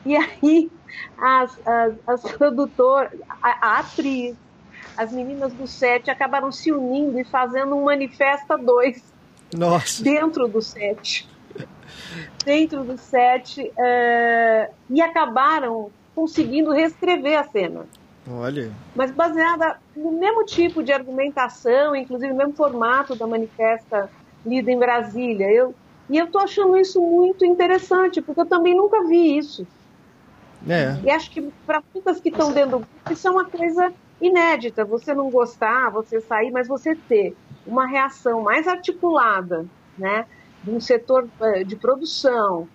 [0.06, 0.72] E aí
[1.18, 4.36] as, as, as produtoras, a, a atriz,
[4.98, 9.15] as meninas do set acabaram se unindo e fazendo um manifesto a dois
[9.56, 10.04] nossa.
[10.04, 11.28] Dentro do set.
[12.46, 13.72] dentro do set.
[13.78, 17.86] É, e acabaram conseguindo reescrever a cena.
[18.30, 18.72] Olha.
[18.96, 24.10] Mas baseada no mesmo tipo de argumentação, inclusive no mesmo formato da manifesta
[24.46, 25.52] lida em Brasília.
[25.52, 25.76] Eu,
[26.10, 29.68] e eu tô achando isso muito interessante, porque eu também nunca vi isso.
[30.68, 30.98] É.
[31.04, 34.84] E acho que para muitas que estão dentro do grupo, isso é uma coisa inédita.
[34.86, 37.36] Você não gostar, você sair, mas você ter
[37.66, 39.66] uma reação mais articulada,
[39.98, 40.26] né,
[40.64, 42.68] de um setor eh, de produção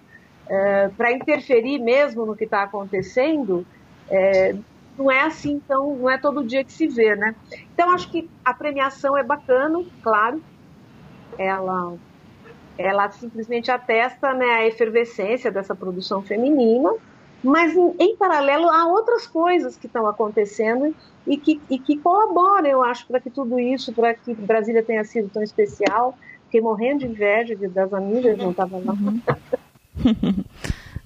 [0.50, 3.64] é, para interferir mesmo no que está acontecendo,
[4.10, 4.56] é,
[4.98, 7.36] não é assim, então não é todo dia que se vê, né?
[7.72, 10.42] Então acho que a premiação é bacana, claro,
[11.38, 11.94] ela
[12.76, 16.90] ela simplesmente atesta né, a efervescência dessa produção feminina,
[17.44, 20.94] mas em, em paralelo há outras coisas que estão acontecendo
[21.26, 25.04] e que, e que colaboram, eu acho, para que tudo isso, para que Brasília tenha
[25.04, 26.16] sido tão especial.
[26.46, 28.92] Fiquei morrendo de inveja das amigas, não estavam lá.
[28.94, 29.20] Uhum.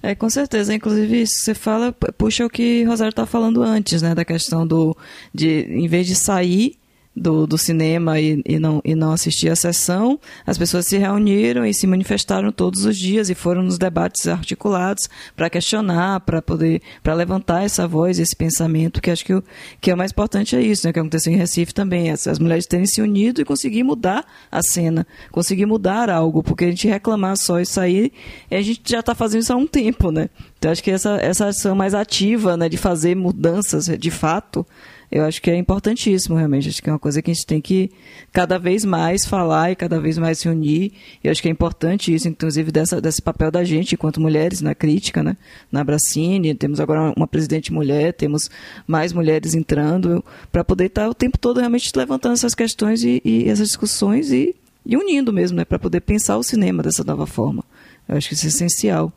[0.03, 0.71] É, com certeza.
[0.71, 4.13] Inclusive, isso que você fala, puxa o que Rosário estava falando antes, né?
[4.13, 4.95] Da questão do.
[5.33, 6.77] de, em vez de sair
[7.15, 11.65] do, do cinema e, e, não, e não assistir a sessão, as pessoas se reuniram
[11.65, 16.81] e se manifestaram todos os dias e foram nos debates articulados para questionar, para poder,
[17.01, 19.43] para levantar essa voz, esse pensamento, que acho que o
[19.79, 22.65] que é mais importante é isso, né, que aconteceu em Recife também, as, as mulheres
[22.65, 27.37] terem se unido e conseguir mudar a cena, conseguir mudar algo, porque a gente reclamar
[27.37, 28.11] só e sair,
[28.51, 30.29] a gente já está fazendo isso há um tempo, né?
[30.57, 34.65] Então, acho que essa, essa ação mais ativa, né, de fazer mudanças de fato,
[35.11, 36.69] eu acho que é importantíssimo, realmente.
[36.69, 37.91] Acho que é uma coisa que a gente tem que
[38.31, 40.91] cada vez mais falar e cada vez mais se unir.
[41.23, 44.73] E acho que é importante isso, inclusive, dessa, desse papel da gente, enquanto mulheres, na
[44.73, 45.37] crítica, né?
[45.71, 48.49] Na Bracine, temos agora uma presidente mulher, temos
[48.87, 53.49] mais mulheres entrando, para poder estar o tempo todo realmente levantando essas questões e, e
[53.49, 55.65] essas discussões e, e unindo mesmo, né?
[55.65, 57.63] Para poder pensar o cinema dessa nova forma.
[58.07, 59.11] Eu acho que isso é essencial.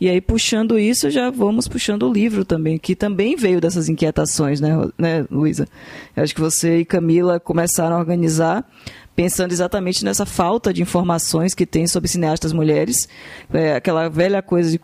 [0.00, 4.60] E aí, puxando isso, já vamos puxando o livro também, que também veio dessas inquietações,
[4.60, 5.68] né, né Luísa?
[6.16, 8.64] Acho que você e Camila começaram a organizar
[9.14, 13.08] pensando exatamente nessa falta de informações que tem sobre cineastas mulheres.
[13.52, 14.80] É, aquela velha coisa de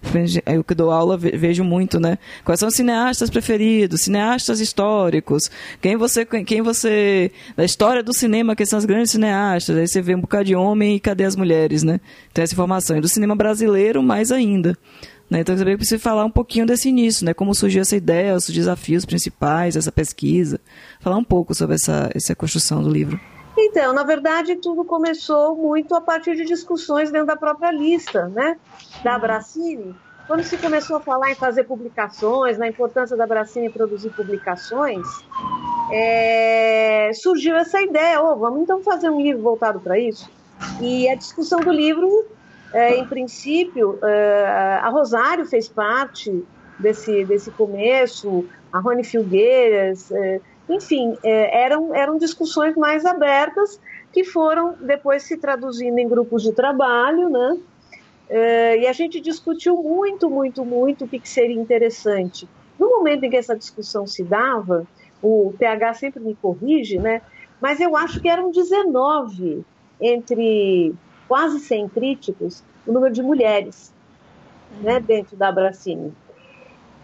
[0.47, 2.19] eu que dou aula vejo muito, né?
[2.45, 8.55] Quais são os cineastas preferidos, cineastas históricos, quem você, quem você, da história do cinema,
[8.55, 9.77] quem são as grandes cineastas.
[9.77, 12.01] Aí você vê um bocado de homem e cadê as mulheres, né?
[12.35, 12.97] Tem essa informação.
[12.97, 14.77] E do cinema brasileiro, mais ainda.
[15.31, 15.41] Né?
[15.41, 17.35] Então, eu preciso falar um pouquinho desse início, né?
[17.35, 20.61] como surgiu essa ideia, os desafios principais, essa pesquisa.
[21.01, 23.19] Falar um pouco sobre essa, essa construção do livro.
[23.59, 28.59] Então, na verdade, tudo começou muito a partir de discussões dentro da própria lista, né,
[29.03, 29.95] da Bracine.
[30.27, 35.07] Quando se começou a falar em fazer publicações, na importância da Bracine produzir publicações,
[35.91, 40.29] é, surgiu essa ideia, oh, vamos então fazer um livro voltado para isso.
[40.81, 42.27] E a discussão do livro,
[42.73, 46.45] é, em princípio, é, a Rosário fez parte
[46.79, 53.81] desse, desse começo, a Rony Filgueiras, é, enfim, é, eram, eram discussões mais abertas
[54.13, 57.59] que foram depois se traduzindo em grupos de trabalho, né?
[58.29, 62.49] É, e a gente discutiu muito, muito, muito o que, que seria interessante.
[62.79, 64.87] No momento em que essa discussão se dava,
[65.23, 67.23] o PH sempre me corrige, né?
[67.61, 69.65] Mas eu acho que eram 19
[70.01, 70.95] entre
[71.29, 73.93] quase 100 críticos o número de mulheres
[74.81, 76.13] né, dentro da Abracine.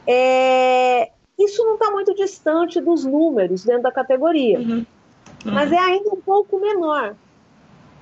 [0.07, 1.12] É,
[1.44, 4.87] isso não está muito distante dos números dentro da categoria, uhum.
[5.44, 5.52] Uhum.
[5.52, 7.14] mas é ainda um pouco menor,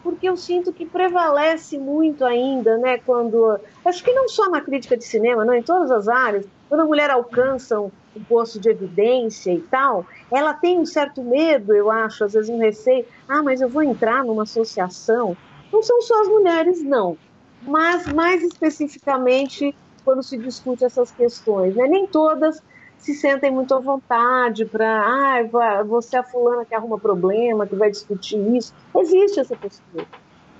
[0.02, 2.98] porque eu sinto que prevalece muito ainda, né?
[2.98, 6.80] Quando acho que não só na crítica de cinema, não, em todas as áreas, quando
[6.80, 7.90] a mulher alcança um,
[8.28, 12.58] posto de evidência e tal, ela tem um certo medo, eu acho, às vezes um
[12.58, 13.04] receio.
[13.28, 15.36] Ah, mas eu vou entrar numa associação.
[15.72, 17.16] Não são só as mulheres, não,
[17.62, 19.74] mas mais especificamente
[20.04, 21.86] quando se discute essas questões, né?
[21.86, 22.62] Nem todas
[23.00, 27.74] se sentem muito à vontade para, ah, você é a fulana que arruma problema, que
[27.74, 28.74] vai discutir isso.
[28.94, 30.06] Existe essa postura.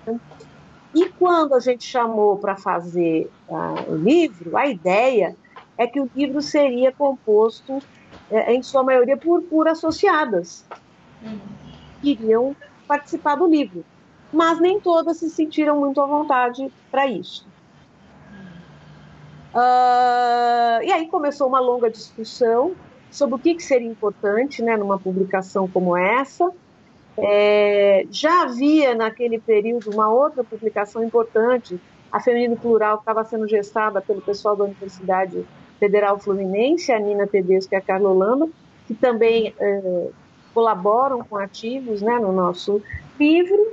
[0.07, 0.19] Né?
[0.95, 5.37] E quando a gente chamou para fazer uh, o livro, a ideia
[5.77, 7.79] é que o livro seria composto,
[8.31, 10.65] é, em sua maioria, por, por associadas
[11.23, 11.39] uhum.
[12.01, 12.57] que iriam
[12.89, 13.85] participar do livro.
[14.33, 17.47] Mas nem todas se sentiram muito à vontade para isso.
[19.55, 22.75] Uh, e aí começou uma longa discussão
[23.11, 26.51] sobre o que, que seria importante né, numa publicação como essa.
[27.19, 31.79] É, já havia naquele período uma outra publicação importante,
[32.11, 35.45] a Feminino Plural, que estava sendo gestada pelo pessoal da Universidade
[35.79, 38.49] Federal Fluminense, a Nina Tedesco e a Carla Holanda,
[38.87, 40.09] que também é,
[40.55, 42.83] colaboram com ativos né, no nosso
[43.19, 43.73] livro.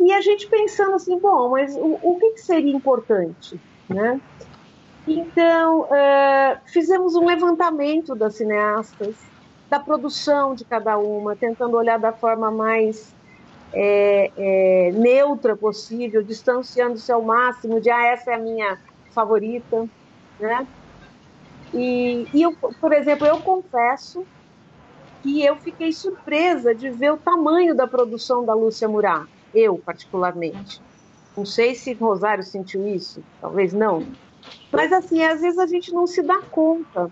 [0.00, 3.60] E a gente pensando assim, bom, mas o, o que, que seria importante?
[3.88, 4.20] Né?
[5.10, 9.16] Então, uh, fizemos um levantamento das cineastas,
[9.70, 13.14] da produção de cada uma, tentando olhar da forma mais
[13.72, 18.78] é, é, neutra possível, distanciando-se ao máximo de, ah, essa é a minha
[19.14, 19.88] favorita,
[20.38, 20.66] né?
[21.72, 24.26] E, e eu, por exemplo, eu confesso
[25.22, 30.80] que eu fiquei surpresa de ver o tamanho da produção da Lúcia Murat, eu particularmente.
[31.36, 34.06] Não sei se Rosário sentiu isso, talvez não.
[34.72, 37.10] Mas, assim, às vezes a gente não se dá conta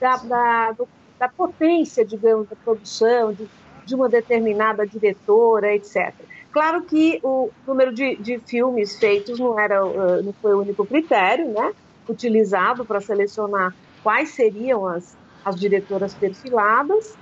[0.00, 0.88] da, da, do,
[1.18, 3.48] da potência, digamos, da produção, de,
[3.84, 6.14] de uma determinada diretora, etc.
[6.52, 10.84] Claro que o número de, de filmes feitos não, era, uh, não foi o único
[10.84, 11.72] critério né,
[12.08, 17.16] utilizado para selecionar quais seriam as, as diretoras perfiladas.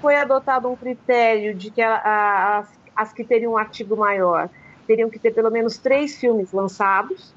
[0.00, 4.48] Foi adotado um critério de que a, a, as, as que teriam um artigo maior
[4.86, 7.34] teriam que ter pelo menos três filmes lançados,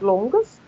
[0.00, 0.60] longas.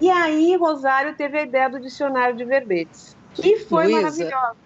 [0.00, 4.56] E aí Rosário teve a ideia do dicionário de verbetes, que foi Luísa, maravilhosa.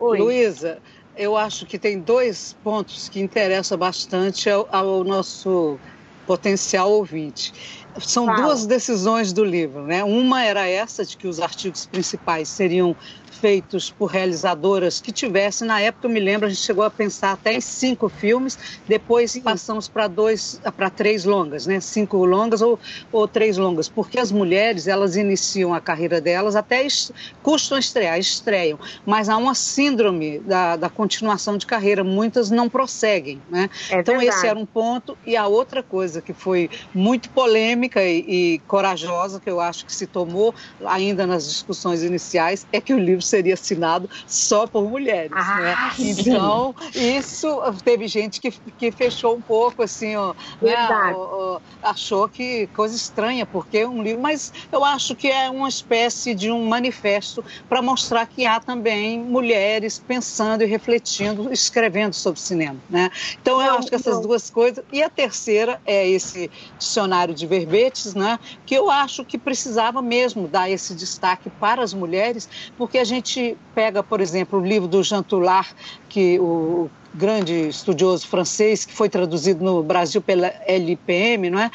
[0.00, 0.78] Luísa,
[1.16, 5.78] eu acho que tem dois pontos que interessam bastante ao, ao nosso
[6.26, 7.52] potencial ouvinte.
[7.98, 10.04] são duas decisões do livro, né?
[10.04, 12.94] Uma era essa de que os artigos principais seriam
[13.40, 17.32] feitos por realizadoras que tivessem, na época eu me lembro, a gente chegou a pensar
[17.32, 19.42] até em cinco filmes, depois Sim.
[19.42, 21.80] passamos para dois, para três longas, né?
[21.80, 22.78] Cinco longas ou,
[23.12, 27.12] ou três longas, porque as mulheres, elas iniciam a carreira delas, até est
[27.42, 33.42] custam estrear, estreiam, mas há uma síndrome da, da continuação de carreira, muitas não prosseguem,
[33.48, 33.68] né?
[33.90, 34.36] É então verdade.
[34.36, 38.18] esse era um ponto, e a outra coisa que foi muito polêmica e,
[38.54, 42.98] e corajosa, que eu acho que se tomou ainda nas discussões iniciais, é que o
[42.98, 45.32] livro seria assinado só por mulheres.
[45.34, 45.76] Ah, né?
[45.98, 50.88] Então, isso teve gente que, que fechou um pouco, assim, ó, né?
[51.14, 55.68] ó, achou que coisa estranha, porque é um livro, mas eu acho que é uma
[55.68, 62.40] espécie de um manifesto para mostrar que há também mulheres pensando e refletindo, escrevendo sobre
[62.40, 62.78] cinema.
[62.88, 63.10] Né?
[63.40, 64.84] Então, eu acho que essas duas coisas.
[64.92, 68.38] E a terceira é esse dicionário de verbetes, né?
[68.64, 73.17] que eu acho que precisava mesmo dar esse destaque para as mulheres, porque a gente
[73.18, 75.74] gente pega, por exemplo, o livro do Jean Toulard,
[76.08, 81.70] que o grande estudioso francês que foi traduzido no Brasil pela LPM, não é?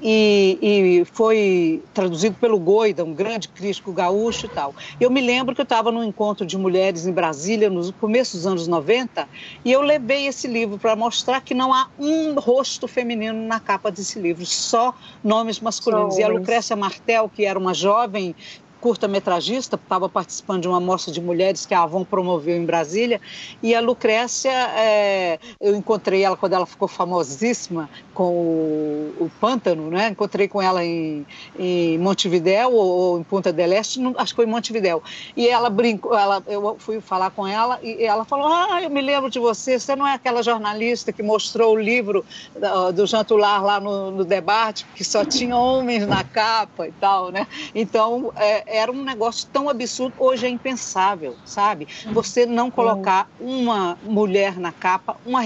[0.00, 4.74] E, e foi traduzido pelo Goida, um grande crítico gaúcho e tal.
[5.00, 8.46] Eu me lembro que eu estava num encontro de mulheres em Brasília no começo dos
[8.46, 9.28] anos 90
[9.64, 13.90] e eu levei esse livro para mostrar que não há um rosto feminino na capa
[13.90, 16.16] desse livro, só nomes masculinos.
[16.16, 18.34] e a Lucrécia Martel, que era uma jovem
[18.80, 23.20] curta-metragista, estava participando de uma mostra de mulheres que a Avon promoveu em Brasília,
[23.62, 29.90] e a Lucrécia, é, eu encontrei ela quando ela ficou famosíssima com o, o Pântano,
[29.90, 30.08] né?
[30.08, 31.26] encontrei com ela em,
[31.58, 35.02] em Montevidéu ou, ou, em Punta del Este, acho que foi em Montevidéu,
[35.36, 39.00] e ela brincou, ela, eu fui falar com ela e ela falou, ah, eu me
[39.00, 42.24] lembro de você, você não é aquela jornalista que mostrou o livro
[42.54, 46.92] do, do Jean Tular lá no, no debate, que só tinha homens na capa e
[46.92, 47.46] tal, né?
[47.74, 51.86] Então, é, era um negócio tão absurdo, hoje é impensável, sabe?
[52.12, 55.42] Você não colocar uma mulher na capa uma,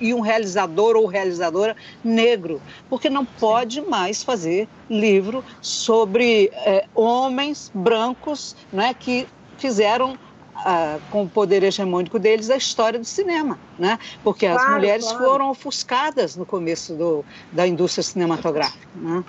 [0.00, 7.70] e um realizador ou realizadora negro, porque não pode mais fazer livro sobre é, homens
[7.74, 9.26] brancos né, que
[9.58, 10.16] fizeram
[10.64, 13.98] ah, com o poder hegemônico deles a história do cinema, né?
[14.24, 15.24] Porque claro, as mulheres claro.
[15.24, 19.22] foram ofuscadas no começo do, da indústria cinematográfica, né?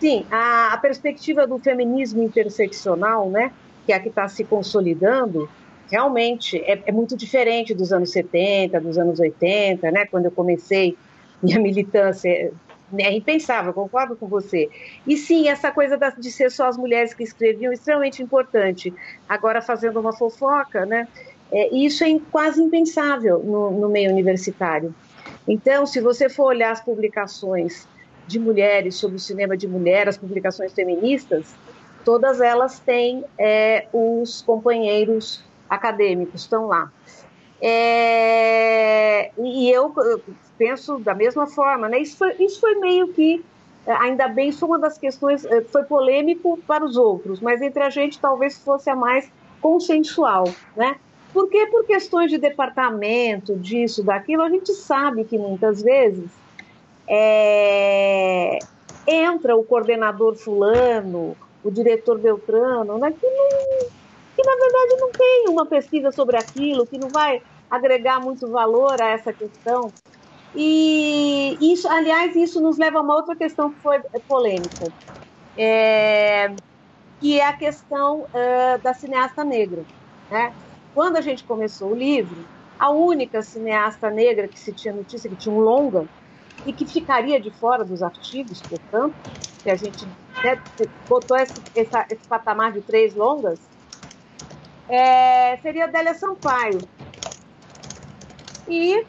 [0.00, 3.52] Sim, a, a perspectiva do feminismo interseccional, né,
[3.84, 5.48] que é a que está se consolidando,
[5.90, 10.96] realmente é, é, muito diferente dos anos 70, dos anos 80, né, quando eu comecei
[11.42, 12.52] minha militância,
[12.98, 14.68] é impensável, concordo com você.
[15.06, 18.92] E sim, essa coisa de ser só as mulheres que escreviam, extremamente importante.
[19.28, 21.08] Agora, fazendo uma fofoca, né,
[21.50, 24.94] é, isso é quase impensável no, no meio universitário.
[25.48, 27.88] Então, se você for olhar as publicações
[28.26, 31.54] de mulheres, sobre o cinema de mulher, as publicações feministas,
[32.04, 36.90] todas elas têm é, os companheiros acadêmicos, estão lá.
[37.60, 39.92] É, e eu
[40.58, 42.00] penso da mesma forma, né?
[42.00, 43.44] Isso foi, isso foi meio que,
[43.86, 47.82] é, ainda bem, foi uma das questões, é, foi polêmico para os outros, mas entre
[47.82, 50.44] a gente talvez fosse a mais consensual,
[50.76, 50.96] né?
[51.32, 51.66] Por quê?
[51.66, 56.30] Por questões de departamento, disso, daquilo, a gente sabe que muitas vezes
[57.08, 58.58] é,
[59.06, 63.48] entra o coordenador fulano, o diretor Beltrano, né, que, não,
[64.36, 69.00] que na verdade não tem uma pesquisa sobre aquilo, que não vai agregar muito valor
[69.00, 69.92] a essa questão.
[70.54, 74.92] E isso, aliás, isso nos leva a uma outra questão que foi polêmica,
[75.56, 76.54] é,
[77.20, 79.84] que é a questão uh, da cineasta negra.
[80.30, 80.54] Né?
[80.94, 82.46] Quando a gente começou o livro,
[82.78, 86.06] a única cineasta negra que se tinha notícia que tinha um longa
[86.64, 89.14] e que ficaria de fora dos artigos, portanto,
[89.62, 90.06] se a gente
[90.42, 90.60] né,
[91.08, 93.58] botou esse, essa, esse patamar de três longas,
[94.88, 96.78] é, seria Adélia Sampaio.
[98.68, 99.04] E,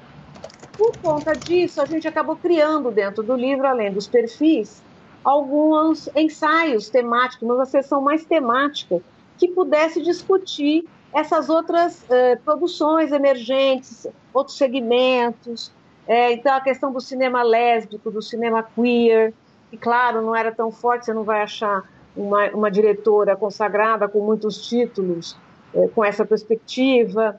[0.78, 4.84] por conta disso, a gente acabou criando dentro do livro, além dos perfis,
[5.24, 9.02] alguns ensaios temáticos, uma sessão mais temática,
[9.38, 15.72] que pudesse discutir essas outras uh, produções emergentes, outros segmentos,
[16.08, 19.34] é, então, a questão do cinema lésbico, do cinema queer,
[19.70, 21.84] que, claro, não era tão forte, você não vai achar
[22.16, 25.38] uma, uma diretora consagrada com muitos títulos
[25.74, 27.38] é, com essa perspectiva.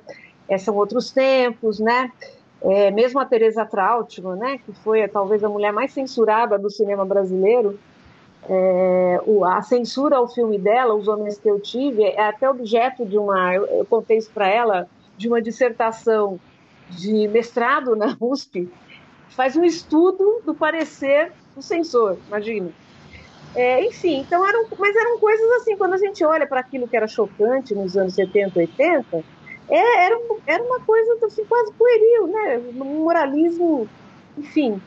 [0.49, 2.12] É, são outros tempos, né?
[2.61, 7.05] É, mesmo a Teresa Trautmann, né, que foi talvez a mulher mais censurada do cinema
[7.05, 7.79] brasileiro,
[8.49, 13.07] é, o, a censura ao filme dela, Os Homens que Eu Tive, é até objeto
[13.07, 13.55] de uma.
[13.55, 16.41] Eu, eu contei isso para ela, de uma dissertação
[16.91, 18.68] de mestrado na USP
[19.30, 22.70] faz um estudo do parecer do censor, imagina.
[23.55, 26.97] É, enfim, então eram, mas eram coisas assim, quando a gente olha para aquilo que
[26.97, 29.24] era chocante nos anos 70, 80,
[29.70, 32.59] é, era, era uma coisa assim, quase pueril, né?
[32.59, 33.89] Um moralismo,
[34.36, 34.80] enfim.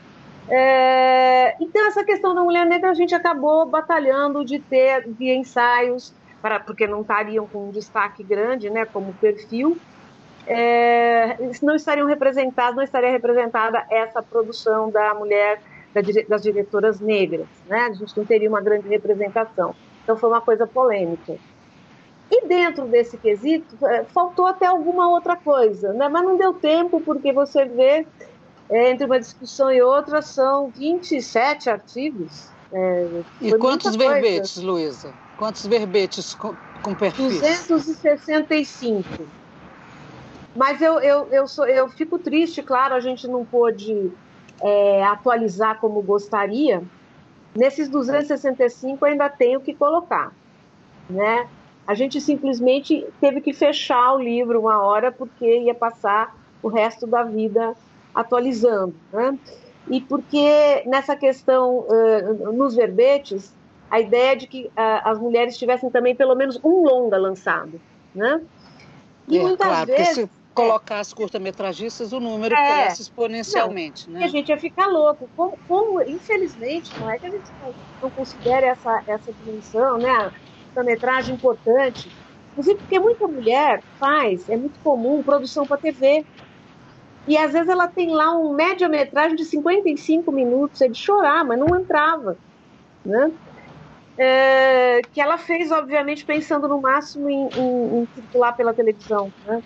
[0.48, 6.14] É, então, essa questão da mulher negra a gente acabou batalhando de ter via ensaios,
[6.40, 9.80] para, porque não estariam com um destaque grande, né, como perfil,
[10.46, 15.62] é, não estariam representados, não estaria representada essa produção da mulher,
[16.28, 17.86] das diretoras negras, né?
[17.86, 19.74] A gente não teria uma grande representação.
[20.02, 21.36] Então foi uma coisa polêmica.
[22.30, 26.08] E dentro desse quesito, é, faltou até alguma outra coisa, né?
[26.08, 28.06] mas não deu tempo, porque você vê,
[28.70, 32.48] é, entre uma discussão e outra, são 27 artigos.
[32.72, 35.12] É, e quantos verbetes, Luísa?
[35.36, 37.66] Quantos verbetes com, com perfis?
[37.68, 39.41] 265.
[40.54, 44.12] Mas eu, eu, eu, sou, eu fico triste, claro, a gente não pôde
[44.62, 46.82] é, atualizar como gostaria.
[47.54, 50.32] Nesses 265 ainda tenho que colocar,
[51.08, 51.48] né?
[51.86, 57.06] A gente simplesmente teve que fechar o livro uma hora porque ia passar o resto
[57.06, 57.74] da vida
[58.14, 58.94] atualizando.
[59.12, 59.36] Né?
[59.90, 63.52] E porque nessa questão, uh, nos verbetes,
[63.90, 64.70] a ideia de que uh,
[65.04, 67.80] as mulheres tivessem também pelo menos um longa lançado.
[68.14, 68.40] Né?
[69.26, 70.28] E é, muitas claro, vezes.
[70.54, 74.08] Colocar as curta-metragistas, o número é, cresce exponencialmente.
[74.10, 74.26] Não, né?
[74.26, 75.28] a gente ia ficar louco.
[75.36, 77.50] Como, como, infelizmente, não é que a gente
[78.02, 80.32] não, considere essa, essa dimensão, né?
[80.84, 82.10] metragem importante.
[82.52, 86.24] Inclusive porque muita mulher faz, é muito comum, produção para TV.
[87.26, 91.58] E às vezes ela tem lá um média-metragem de 55 minutos, é de chorar, mas
[91.58, 92.36] não entrava.
[93.04, 93.32] Né?
[94.18, 99.32] É, que ela fez, obviamente, pensando no máximo em, em, em circular pela televisão.
[99.46, 99.62] Né?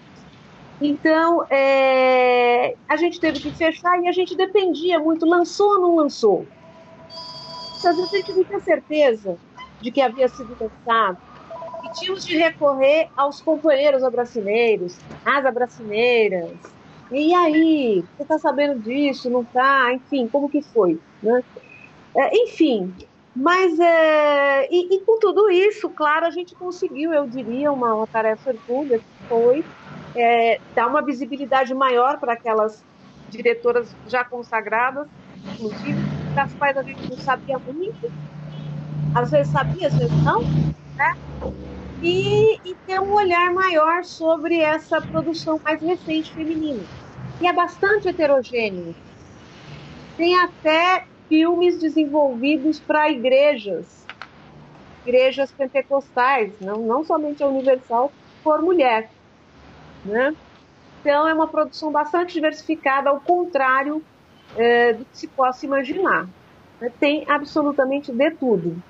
[0.80, 5.96] Então, é, a gente teve que fechar e a gente dependia muito, lançou ou não
[5.96, 6.46] lançou?
[7.76, 9.38] Às vezes a gente não tinha certeza
[9.80, 11.18] de que havia sido lançado.
[11.84, 16.50] E tínhamos de recorrer aos companheiros abracineiros, às abracineiras.
[17.10, 19.92] E aí, você está sabendo disso, não está?
[19.94, 20.98] Enfim, como que foi?
[21.22, 21.42] Né?
[22.14, 22.92] É, enfim,
[23.34, 28.06] mas é, e, e, com tudo isso, claro, a gente conseguiu, eu diria, uma, uma
[28.06, 29.64] tarefa hercúlea, que foi
[30.16, 32.82] é, dar uma visibilidade maior para aquelas
[33.28, 35.06] diretoras já consagradas,
[35.44, 35.98] inclusive,
[36.34, 38.12] das quais a gente não sabia muito,
[39.14, 41.12] às vezes sabia, às vezes não, né?
[42.02, 46.82] E, e ter um olhar maior sobre essa produção mais recente feminina.
[47.40, 48.94] E é bastante heterogêneo.
[50.16, 54.06] Tem até filmes desenvolvidos para igrejas,
[55.04, 58.12] igrejas pentecostais, não, não somente a Universal,
[58.42, 59.15] por mulher.
[60.06, 60.34] Né?
[61.00, 64.02] Então é uma produção bastante diversificada, ao contrário
[64.56, 66.28] é, do que se possa imaginar.
[67.00, 68.82] Tem absolutamente de tudo.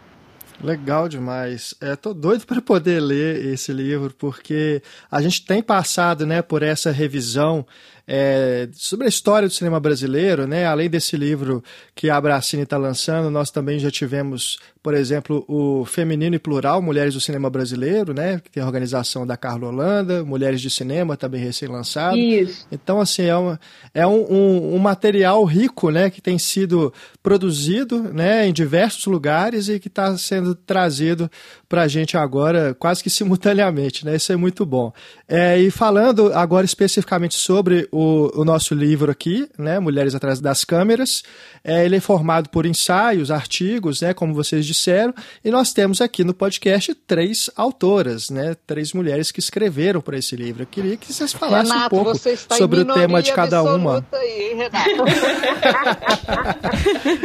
[0.63, 1.75] Legal demais.
[1.81, 6.63] É, tô doido para poder ler esse livro porque a gente tem passado, né, por
[6.63, 7.67] essa revisão
[8.09, 10.65] é, sobre a história do cinema brasileiro, né?
[10.65, 15.85] Além desse livro que a Abracine está lançando, nós também já tivemos, por exemplo, o
[15.85, 18.41] Feminino e Plural, Mulheres do Cinema Brasileiro, né?
[18.45, 22.17] Que tem a organização da Carla Holanda, Mulheres de Cinema, também recém-lançado.
[22.17, 22.67] Isso.
[22.71, 23.61] Então, assim, é, uma,
[23.93, 26.09] é um, um, um, material rico, né?
[26.09, 26.95] Que tem sido
[27.25, 28.47] produzido, né?
[28.47, 31.29] Em diversos lugares e que está sendo trazido
[31.69, 34.15] para a gente agora quase que simultaneamente, né?
[34.15, 34.93] Isso é muito bom.
[35.29, 39.79] É, e falando agora especificamente sobre o, o, nosso livro aqui, né?
[39.79, 41.23] Mulheres Atrás das Câmeras,
[41.65, 44.13] é, ele é formado por ensaios, artigos, né?
[44.13, 48.55] Como vocês disseram, e nós temos aqui no podcast três autoras, né?
[48.67, 50.65] Três mulheres que escreveram para esse livro.
[50.65, 52.19] Eu queria que vocês falassem Renato, um pouco
[52.55, 54.07] sobre o tema de cada uma.
[54.13, 54.53] Aí,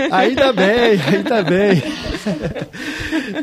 [0.29, 1.83] ainda bem, ainda bem.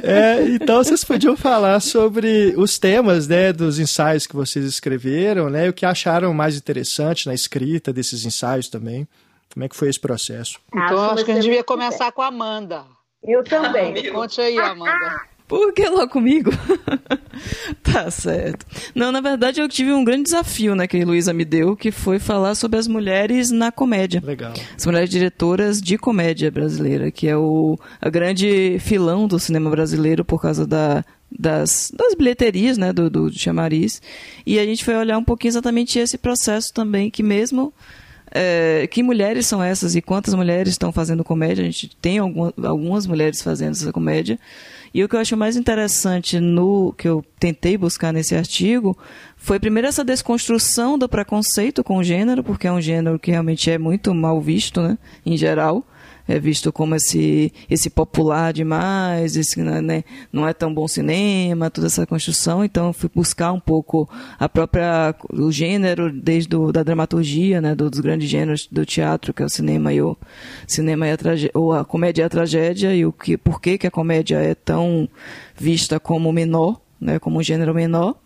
[0.03, 5.67] É, então vocês podiam falar sobre os temas, né, dos ensaios que vocês escreveram, né,
[5.67, 9.09] e o que acharam mais interessante na escrita desses ensaios também.
[9.53, 10.61] Como é que foi esse processo?
[10.69, 12.85] Então acho que a gente devia começar com a Amanda.
[13.23, 13.95] Eu também.
[14.13, 15.23] Conte aí, Amanda.
[15.49, 16.51] Por que lá comigo?
[17.83, 18.67] tá certo.
[18.95, 21.91] Não, na verdade eu tive um grande desafio, né, que a Luísa me deu, que
[21.91, 24.23] foi falar sobre as mulheres na comédia.
[24.23, 24.53] Legal.
[24.77, 30.23] As mulheres diretoras de comédia brasileira, que é o a grande filão do cinema brasileiro
[30.23, 34.01] por causa da das, das bilheterias, né, do, do chamariz.
[34.47, 37.73] E a gente foi olhar um pouquinho exatamente esse processo também, que mesmo
[38.31, 41.63] é, que mulheres são essas e quantas mulheres estão fazendo comédia.
[41.63, 44.39] A gente tem algumas, mulheres fazendo essa comédia.
[44.93, 48.97] E o que eu acho mais interessante no que eu tentei buscar nesse artigo
[49.37, 53.71] foi primeiro essa desconstrução do preconceito com o gênero, porque é um gênero que realmente
[53.71, 55.87] é muito mal visto, né, em geral.
[56.29, 61.71] É visto como esse, esse popular demais, esse né, né, não é tão bom cinema,
[61.71, 62.63] toda essa construção.
[62.63, 64.09] Então, fui buscar um pouco
[64.39, 69.43] a própria o gênero desde do, da dramaturgia, né, dos grandes gêneros do teatro, que
[69.43, 70.17] é o cinema e o
[70.67, 71.19] cinema e a
[71.55, 74.55] ou a comédia e a tragédia e o que por que que a comédia é
[74.55, 75.09] tão
[75.57, 78.17] vista como menor, né, como um gênero menor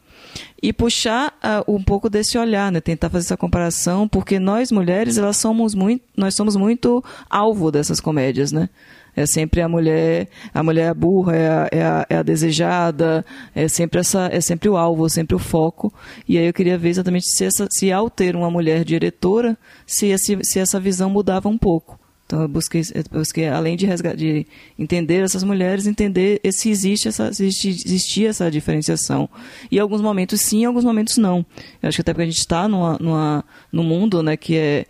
[0.63, 2.81] e puxar uh, um pouco desse olhar, né?
[2.81, 8.01] Tentar fazer essa comparação, porque nós mulheres, elas somos muito, nós somos muito alvo dessas
[8.01, 8.69] comédias, né?
[9.15, 13.25] É sempre a mulher, a mulher burra, é a, é a, é a desejada,
[13.55, 15.93] é sempre essa, é sempre o alvo, sempre o foco.
[16.27, 19.57] E aí eu queria ver exatamente se, essa, se ao ter uma mulher diretora,
[19.87, 22.02] se, esse, se essa visão mudava um pouco.
[22.33, 24.47] Então eu busquei, eu busquei além de, de,
[24.79, 29.29] entender essas mulheres, entender se existe essa, existe, existia essa diferenciação.
[29.71, 31.45] E em alguns momentos sim, em alguns momentos não.
[31.83, 34.87] Eu acho que até porque a gente está numa, numa, num mundo né, que é,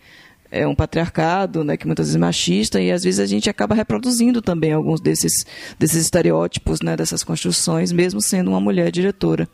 [0.52, 3.74] é um patriarcado, né, que muitas vezes é machista, e às vezes a gente acaba
[3.74, 5.44] reproduzindo também alguns desses,
[5.80, 9.48] desses estereótipos, né, dessas construções, mesmo sendo uma mulher diretora.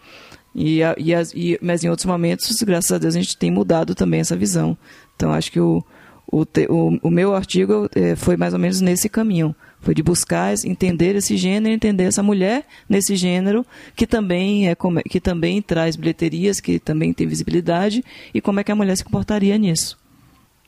[0.54, 4.20] E, e, e, mas em outros momentos, graças a Deus, a gente tem mudado também
[4.20, 4.76] essa visão.
[5.16, 5.82] Então acho que o,
[6.30, 9.54] o, te, o, o, meu artigo é, foi mais ou menos nesse caminho.
[9.80, 13.64] Foi de buscar entender esse gênero, entender essa mulher nesse gênero,
[13.96, 14.76] que também, é,
[15.08, 18.04] que também traz bilheterias, que também tem visibilidade,
[18.34, 19.98] e como é que a mulher se comportaria nisso.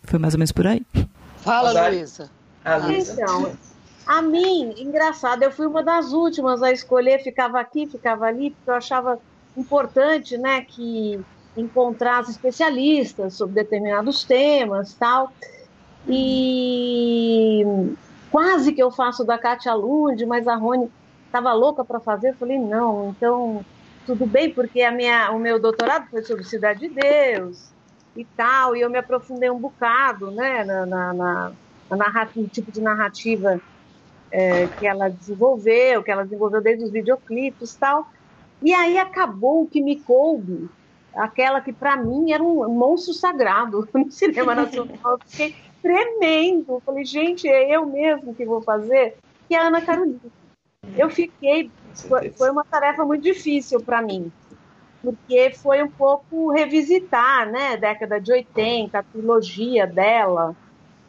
[0.05, 0.83] Foi mais ou menos por aí.
[1.39, 2.31] Fala, Luísa.
[3.13, 3.53] Então,
[4.07, 8.71] a mim, engraçado, eu fui uma das últimas a escolher, ficava aqui, ficava ali, porque
[8.71, 9.19] eu achava
[9.57, 11.21] importante, né, que
[11.57, 15.32] encontrar especialistas sobre determinados temas tal.
[16.09, 17.62] E
[18.30, 20.90] quase que eu faço da Katia Lund, mas a Rony
[21.26, 22.30] estava louca para fazer.
[22.30, 23.64] Eu falei, não, então
[24.07, 27.70] tudo bem, porque a minha, o meu doutorado foi sobre Cidade de Deus
[28.16, 31.53] e tal, e eu me aprofundei um bocado né, na, na, na,
[31.90, 33.61] na no tipo de narrativa
[34.32, 38.09] é, que ela desenvolveu, que ela desenvolveu desde os videoclipes e tal.
[38.62, 40.68] E aí acabou o que me coube
[41.15, 45.19] aquela que para mim era um monstro sagrado no cinema nacional.
[45.27, 46.83] fiquei tremendo.
[46.85, 49.17] Falei, gente, é eu mesmo que vou fazer?
[49.49, 50.21] Que é a Ana Carolina.
[50.97, 51.71] Eu fiquei.
[51.95, 54.31] Foi, foi uma tarefa muito difícil para mim,
[55.03, 57.77] porque foi um pouco revisitar, né?
[57.77, 60.55] Década de 80, a trilogia dela,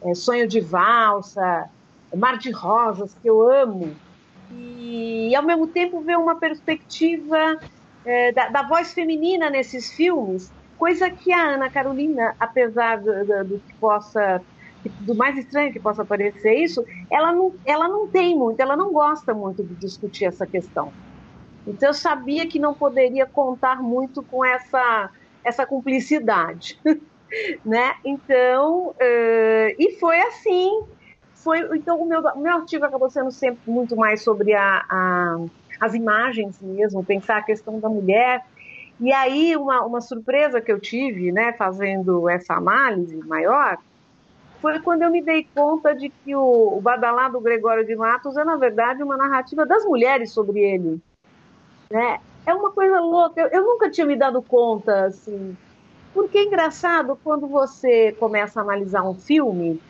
[0.02, 1.70] é, Sonho de Valsa,
[2.14, 3.94] Mar de Rosas, que eu amo.
[4.50, 7.58] E, e ao mesmo tempo ver uma perspectiva
[8.04, 13.44] é, da, da, voz feminina nesses filmes, coisa que a Ana Carolina, apesar do, do,
[13.44, 14.42] do, que possa
[15.00, 18.92] do mais estranho que possa parecer isso, ela não, ela não tem muito, ela não
[18.92, 20.92] gosta muito de discutir essa questão.
[21.66, 25.10] Então eu sabia que não poderia contar muito com essa
[25.44, 26.80] essa cumplicidade,
[27.64, 27.94] né?
[28.04, 30.82] Então uh, e foi assim,
[31.34, 35.36] foi então o meu, meu artigo acabou sendo sempre muito mais sobre a, a
[35.82, 38.46] as imagens mesmo, pensar a questão da mulher.
[39.00, 43.78] E aí, uma, uma surpresa que eu tive, né, fazendo essa análise maior,
[44.60, 48.44] foi quando eu me dei conta de que o, o Badalado Gregório de Matos é,
[48.44, 51.00] na verdade, uma narrativa das mulheres sobre ele.
[51.90, 52.20] Né?
[52.46, 55.56] É uma coisa louca, eu, eu nunca tinha me dado conta, assim,
[56.14, 59.82] porque é engraçado quando você começa a analisar um filme,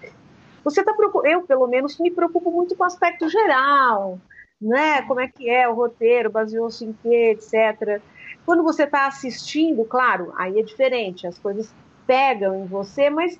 [0.64, 4.18] você está eu pelo menos me preocupo muito com o aspecto geral,
[4.63, 5.03] né?
[5.03, 8.01] Como é que é o roteiro, baseou-se em quê, etc.
[8.47, 11.73] Quando você está assistindo, claro, aí é diferente, as coisas
[12.07, 13.39] pegam em você, mas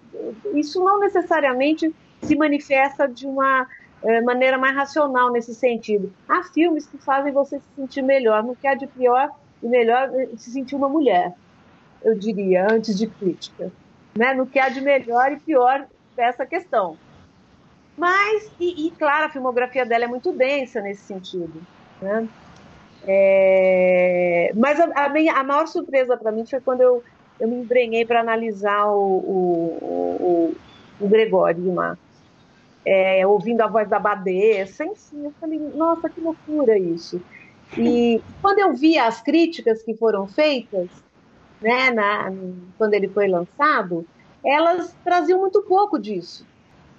[0.55, 3.66] isso não necessariamente se manifesta de uma
[4.03, 6.12] é, maneira mais racional nesse sentido.
[6.29, 9.31] Há filmes que fazem você se sentir melhor, no que há de pior
[9.62, 11.33] e melhor eh, se sentir uma mulher,
[12.03, 13.70] eu diria, antes de crítica.
[14.16, 14.35] Né?
[14.35, 16.97] No que há de melhor e pior dessa questão.
[17.97, 21.62] Mas, e, e, claro, a filmografia dela é muito densa nesse sentido.
[22.01, 22.28] Né?
[23.05, 27.03] É, mas a, a, minha, a maior surpresa para mim foi quando eu,
[27.38, 29.78] eu me embrenhei para analisar o, o,
[30.20, 30.57] o,
[31.01, 31.99] o Gregório de.
[32.84, 37.22] É, ouvindo a voz da Badessa, enfim, eu falei, nossa, que loucura isso.
[37.78, 40.88] E quando eu vi as críticas que foram feitas,
[41.61, 42.32] né, na,
[42.76, 44.05] quando ele foi lançado,
[44.45, 46.45] elas traziam muito pouco disso.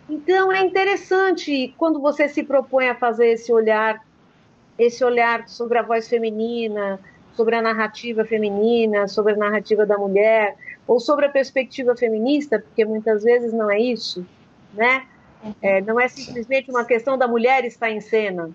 [0.09, 4.03] Então é interessante quando você se propõe a fazer esse olhar,
[4.77, 6.99] esse olhar sobre a voz feminina,
[7.35, 12.85] sobre a narrativa feminina, sobre a narrativa da mulher, ou sobre a perspectiva feminista, porque
[12.85, 14.25] muitas vezes não é isso,
[14.73, 15.07] né?
[15.61, 18.49] É, não é simplesmente uma questão da mulher estar em cena,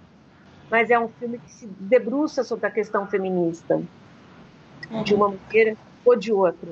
[0.70, 3.82] mas é um filme que se debruça sobre a questão feminista,
[5.05, 6.70] de uma mulher ou de outra.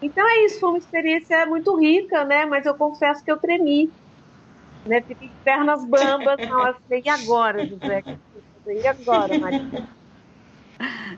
[0.00, 2.46] Então é isso, foi uma experiência muito rica, né?
[2.46, 3.90] Mas eu confesso que eu tremi.
[4.86, 5.00] né?
[5.02, 8.04] Fiquei pernas bambas, nossa, e agora, José?
[8.66, 9.88] E agora, Maria?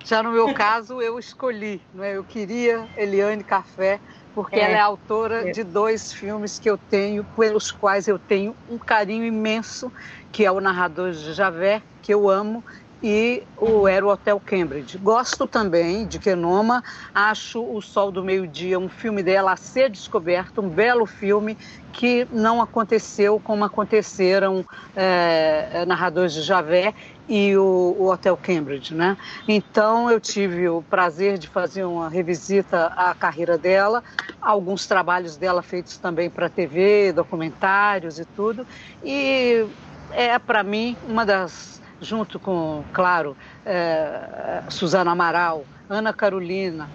[0.05, 2.17] Já no meu caso, eu escolhi, não é?
[2.17, 4.01] eu queria Eliane Café,
[4.35, 4.63] porque é.
[4.63, 5.53] ela é autora é.
[5.53, 9.93] de dois filmes que eu tenho, pelos quais eu tenho um carinho imenso,
[10.33, 12.65] que é o Narrador de Javé, que eu amo,
[13.03, 14.99] e o Era o Hotel Cambridge.
[14.99, 16.83] Gosto também de Kenoma,
[17.15, 21.57] acho O Sol do Meio-Dia um filme dela a ser descoberto, um belo filme
[21.93, 26.95] que não aconteceu como aconteceram é, Narradores de Javé
[27.29, 29.17] e o, o, Hotel Cambridge, né?
[29.47, 34.03] Então eu tive o prazer de fazer uma revisita à carreira dela,
[34.41, 38.67] alguns trabalhos dela feitos também para TV, documentários e tudo,
[39.05, 39.65] e
[40.13, 46.89] é para mim uma das, junto com, claro, é, Suzana Amaral, Ana Carolina,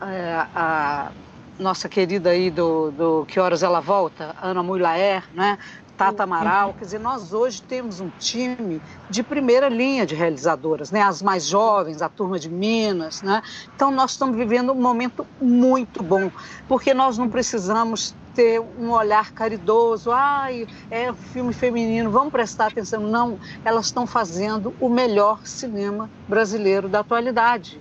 [0.00, 1.10] é, a
[1.58, 5.58] nossa querida aí do, do Que Horas Ela Volta, Ana Mulaer, né?
[6.00, 8.80] Tata Amaral, quer dizer, nós hoje temos um time
[9.10, 11.02] de primeira linha de realizadoras, né?
[11.02, 13.42] As mais jovens, a turma de Minas, né?
[13.76, 16.30] Então nós estamos vivendo um momento muito bom,
[16.66, 23.02] porque nós não precisamos ter um olhar caridoso, ai, é filme feminino, vamos prestar atenção.
[23.02, 27.78] Não, elas estão fazendo o melhor cinema brasileiro da atualidade.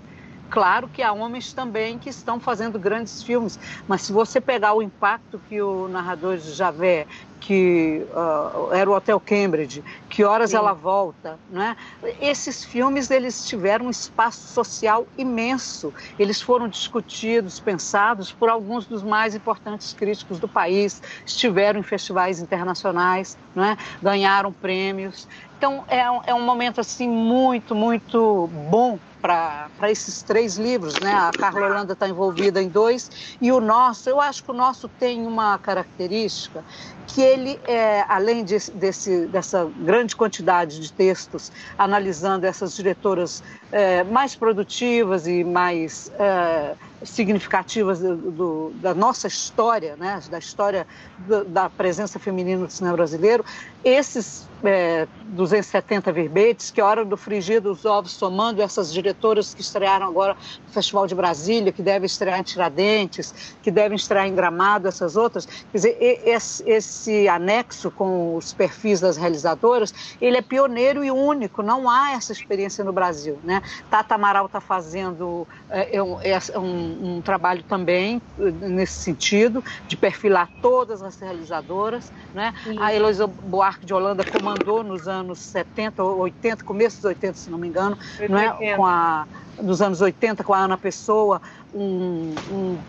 [0.49, 4.81] Claro que há homens também que estão fazendo grandes filmes, mas se você pegar o
[4.81, 7.05] impacto que o narrador de Javé
[7.39, 10.57] que uh, era o Hotel Cambridge, que horas Sim.
[10.57, 11.75] ela volta, né?
[12.21, 15.93] Esses filmes eles tiveram um espaço social imenso.
[16.17, 22.39] Eles foram discutidos, pensados por alguns dos mais importantes críticos do país, estiveram em festivais
[22.39, 23.77] internacionais, né?
[24.01, 25.27] Ganharam prêmios.
[25.57, 31.11] Então é um, é um momento assim muito muito bom para esses três livros, né?
[31.13, 34.87] A Carla Holanda está envolvida em dois e o nosso, eu acho que o nosso
[34.87, 36.63] tem uma característica
[37.07, 44.03] que ele, é, além de, desse, dessa grande quantidade de textos analisando essas diretoras é,
[44.03, 50.87] mais produtivas e mais é, significativas do, do, da nossa história, né, da história
[51.19, 53.45] do, da presença feminina no cinema brasileiro,
[53.83, 59.61] esses é, 270 verbetes, que é hora do frigir dos ovos, somando essas diretoras que
[59.61, 60.35] estrearam agora
[60.67, 65.15] no Festival de Brasília, que devem estrear em Tiradentes, que devem estrear em Gramado, essas
[65.15, 71.11] outras, quer dizer, esse, esse anexo com os perfis das realizadoras, ele é pioneiro e
[71.11, 73.58] único, não há essa experiência no Brasil, né?
[73.89, 79.97] Tata Amaral está fazendo é, é um, é um, um trabalho também nesse sentido, de
[79.97, 82.53] perfilar todas as realizadoras, né?
[82.79, 87.57] A Heloísa Buarque de Holanda comandou nos anos 70, 80, começo dos 80, se não
[87.57, 87.97] me engano,
[88.29, 88.75] não é?
[88.75, 89.27] com a,
[89.61, 91.41] nos anos 80, com a Ana Pessoa,
[91.73, 92.85] um, um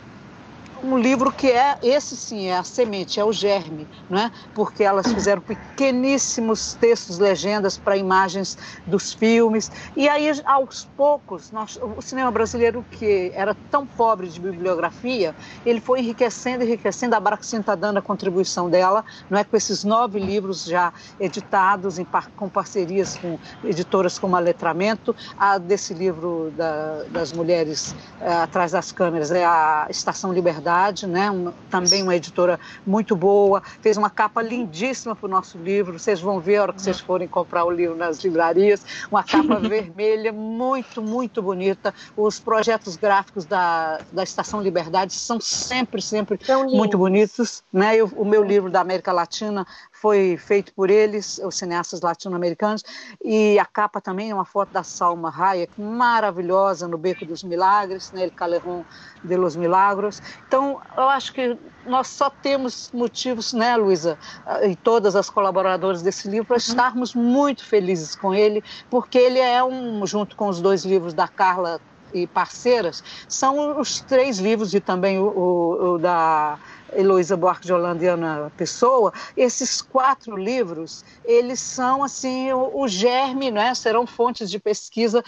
[0.83, 4.33] um livro que é, esse sim, é a semente, é o germe, né?
[4.55, 8.57] porque elas fizeram pequeníssimos textos, legendas para imagens
[8.87, 9.71] dos filmes.
[9.97, 15.35] E aí, aos poucos, nós, o cinema brasileiro, que era tão pobre de bibliografia,
[15.67, 17.15] ele foi enriquecendo, enriquecendo.
[17.15, 19.45] A Braxin está dando a contribuição dela, não é?
[19.45, 22.07] com esses nove livros já editados em,
[22.37, 25.15] com parcerias com editoras como a Letramento.
[25.39, 30.70] A desse livro da, das mulheres é, atrás das câmeras é a Estação Liberdade
[31.07, 31.31] né?
[31.31, 35.99] Uma, também uma editora muito boa, fez uma capa lindíssima para o nosso livro.
[35.99, 39.57] Vocês vão ver a hora que vocês forem comprar o livro nas livrarias, uma capa
[39.61, 41.95] vermelha muito, muito bonita.
[42.17, 46.39] Os projetos gráficos da, da Estação Liberdade são sempre, sempre
[46.71, 47.97] muito bonitos, né?
[47.97, 49.67] Eu, o meu livro da América Latina
[50.01, 52.83] foi feito por eles, os cineastas latino-americanos,
[53.23, 58.11] e a capa também é uma foto da Salma Hayek, maravilhosa, no Beco dos Milagres,
[58.13, 58.83] né, El Caleron
[59.23, 60.23] de los Milagros.
[60.49, 64.19] Então, eu acho que nós só temos motivos, né, Luísa,
[64.63, 66.59] e todas as colaboradoras desse livro, para uhum.
[66.59, 71.29] estarmos muito felizes com ele, porque ele é um, junto com os dois livros da
[71.29, 71.79] Carla
[72.15, 76.59] e parceiras, são os três livros e também o, o, o da
[76.95, 82.89] Heloísa Buarque de Holanda e Ana Pessoa, esses quatro livros, eles são assim o, o
[82.89, 83.75] germe, né?
[83.75, 85.25] serão fontes de pesquisa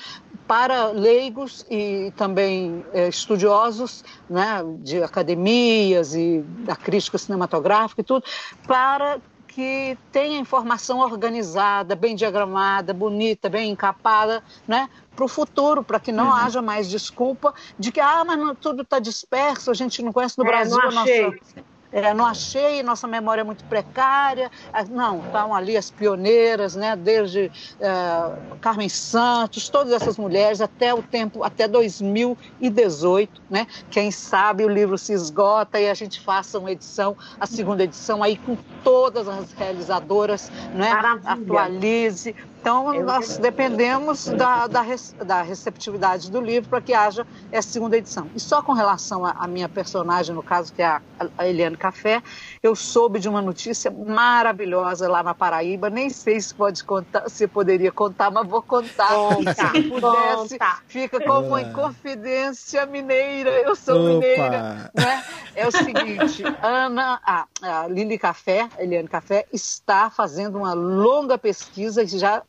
[0.46, 4.62] para leigos e também é, estudiosos né?
[4.78, 8.24] de academias e da crítica cinematográfica e tudo,
[8.66, 9.18] para
[9.54, 14.88] que tenha informação organizada, bem diagramada, bonita, bem encapada, né?
[15.14, 16.32] para o futuro, para que não uhum.
[16.32, 20.38] haja mais desculpa de que ah, mas não, tudo está disperso, a gente não conhece
[20.38, 21.26] no é, Brasil não achei.
[21.26, 21.71] Nossa...
[21.92, 24.50] é, não achei, nossa memória é muito precária.
[24.72, 30.94] Ah, não, estão ali as pioneiras, né, desde é, Carmen Santos, todas essas mulheres, até
[30.94, 33.66] o tempo, até 2018, né?
[33.90, 38.22] Quem sabe o livro se esgota e a gente faça uma edição, a segunda edição
[38.22, 40.92] aí com todas as realizadoras, né?
[41.24, 44.84] Atualize então, nós dependemos da, da,
[45.24, 48.30] da, receptividade do livro para que haja essa segunda edição.
[48.36, 51.00] E só com relação à minha personagem, no caso, que é a,
[51.36, 52.22] a Eliane Café,
[52.62, 55.90] eu soube de uma notícia maravilhosa lá na Paraíba.
[55.90, 59.08] Nem sei se pode contar, se poderia contar, mas vou contar.
[59.08, 60.78] Conta, se pudesse, conta.
[60.86, 63.50] fica como em confidência mineira.
[63.50, 64.08] Eu sou Opa.
[64.08, 64.90] mineira.
[64.94, 65.24] Né?
[65.56, 72.04] É o seguinte: Ana, a, a Lili Café, Eliane Café, está fazendo uma longa pesquisa
[72.04, 72.40] e já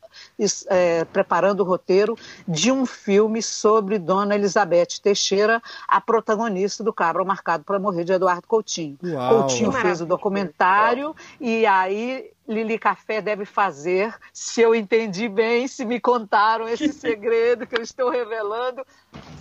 [0.67, 7.23] é, preparando o roteiro de um filme sobre Dona Elizabeth Teixeira, a protagonista do Cabra
[7.23, 8.97] Marcado para Morrer de Eduardo Coutinho.
[9.03, 9.39] Uau.
[9.41, 15.85] Coutinho fez o documentário e aí Lili Café deve fazer, se eu entendi bem, se
[15.85, 18.85] me contaram esse segredo que eu estou revelando,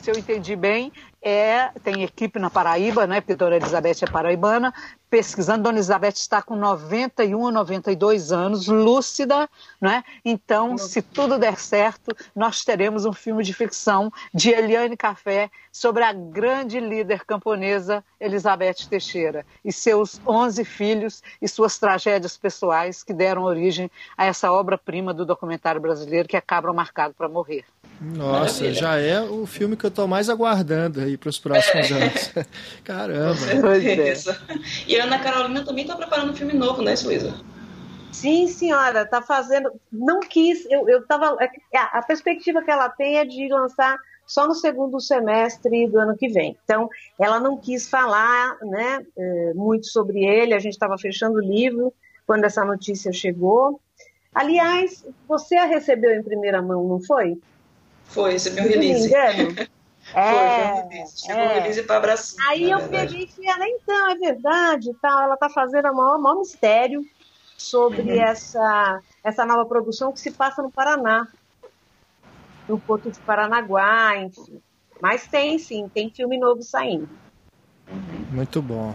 [0.03, 0.93] se eu entendi bem,
[1.23, 4.75] é, tem equipe na Paraíba, né, porque Dona Elizabeth é paraibana,
[5.09, 5.63] pesquisando.
[5.63, 9.49] Dona Elizabeth está com 91 a 92 anos, lúcida,
[9.81, 10.03] né?
[10.25, 16.05] Então, se tudo der certo, nós teremos um filme de ficção de Eliane Café sobre
[16.05, 23.15] a grande líder camponesa Elizabeth Teixeira e seus 11 filhos e suas tragédias pessoais que
[23.15, 27.65] deram origem a essa obra-prima do documentário brasileiro que é Cabra Marcado para Morrer.
[28.01, 28.75] Nossa, Maravilha.
[28.75, 31.95] já é o filme que eu estou mais aguardando aí para os próximos é.
[31.95, 32.33] anos.
[32.85, 33.47] Caramba.
[33.81, 34.15] É.
[34.89, 37.35] E a Ana Carolina também está preparando um filme novo, né, Suísa?
[38.13, 39.73] Sim, senhora, está fazendo.
[39.91, 41.37] Não quis, eu, eu tava.
[41.41, 43.97] É a perspectiva que ela tem é de lançar
[44.27, 46.57] só no segundo semestre do ano que vem.
[46.65, 46.89] Então,
[47.19, 51.93] ela não quis falar né, é, muito sobre ele, a gente estava fechando o livro
[52.27, 53.81] quando essa notícia chegou.
[54.35, 57.39] Aliás, você a recebeu em primeira mão, não foi?
[58.05, 59.15] Foi, recebi um release.
[59.15, 59.33] É,
[60.13, 61.21] foi, um release.
[61.21, 61.45] Chegou é.
[61.45, 62.49] um release para abraçar.
[62.49, 63.09] Aí eu verdade.
[63.09, 65.21] peguei e falei, então, é verdade, tal.
[65.21, 67.05] Ela está fazendo o maior, maior mistério
[67.63, 68.23] sobre uhum.
[68.23, 71.29] essa, essa nova produção que se passa no Paraná.
[72.69, 74.61] No Porto de Paranaguá, enfim.
[75.01, 77.09] Mas tem sim, tem filme novo saindo.
[78.31, 78.95] Muito bom.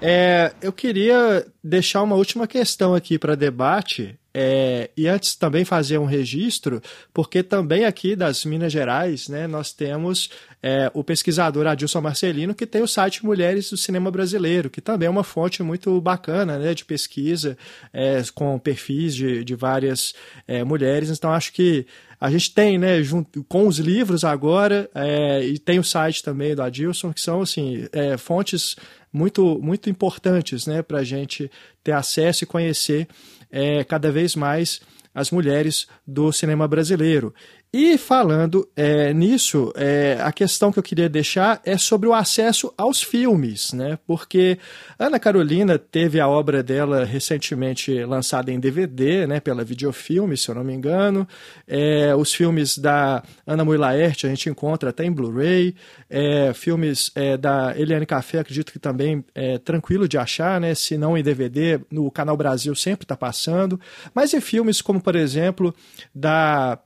[0.00, 5.98] É, eu queria deixar uma última questão aqui para debate, é, e antes também fazer
[5.98, 6.82] um registro,
[7.14, 10.30] porque também aqui das Minas Gerais, né, nós temos
[10.62, 15.06] é, o pesquisador Adilson Marcelino, que tem o site Mulheres do Cinema Brasileiro, que também
[15.06, 17.56] é uma fonte muito bacana né, de pesquisa,
[17.92, 20.14] é, com perfis de, de várias
[20.46, 21.10] é, mulheres.
[21.10, 21.86] Então, acho que
[22.20, 26.54] a gente tem, né, junto com os livros agora, é, e tem o site também
[26.54, 28.76] do Adilson, que são assim, é, fontes
[29.12, 31.50] muito, muito importantes né, para a gente
[31.82, 33.08] ter acesso e conhecer
[33.50, 34.80] é, cada vez mais
[35.14, 37.34] as mulheres do cinema brasileiro.
[37.70, 42.72] E falando é, nisso, é, a questão que eu queria deixar é sobre o acesso
[42.78, 43.98] aos filmes, né?
[44.06, 44.58] Porque
[44.98, 49.38] Ana Carolina teve a obra dela recentemente lançada em DVD, né?
[49.38, 51.28] Pela Videofilme, se eu não me engano.
[51.66, 55.74] É, os filmes da Ana Mui Laerte a gente encontra até em Blu-ray.
[56.08, 60.74] É, filmes é, da Eliane Café, acredito que também é tranquilo de achar, né?
[60.74, 63.78] Se não em DVD, no Canal Brasil sempre está passando.
[64.14, 65.74] Mas e filmes como, por exemplo,
[66.14, 66.78] da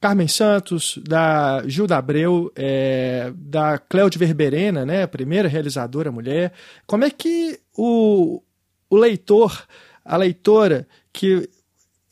[0.00, 6.52] Carmen Santos, da Gilda Abreu, é, da Cléudia Verberena, né, a primeira realizadora mulher.
[6.86, 8.40] Como é que o,
[8.88, 9.66] o leitor,
[10.04, 11.48] a leitora, que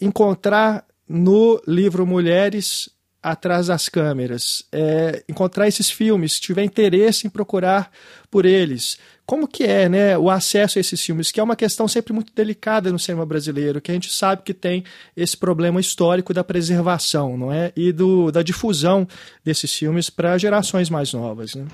[0.00, 2.90] encontrar no livro Mulheres
[3.22, 7.90] atrás das câmeras, é, encontrar esses filmes, tiver interesse em procurar
[8.30, 11.88] por eles, como que é né, o acesso a esses filmes, que é uma questão
[11.88, 14.84] sempre muito delicada no cinema brasileiro, que a gente sabe que tem
[15.16, 17.72] esse problema histórico da preservação não é?
[17.74, 19.06] e do, da difusão
[19.44, 21.56] desses filmes para gerações mais novas.
[21.56, 21.66] Né?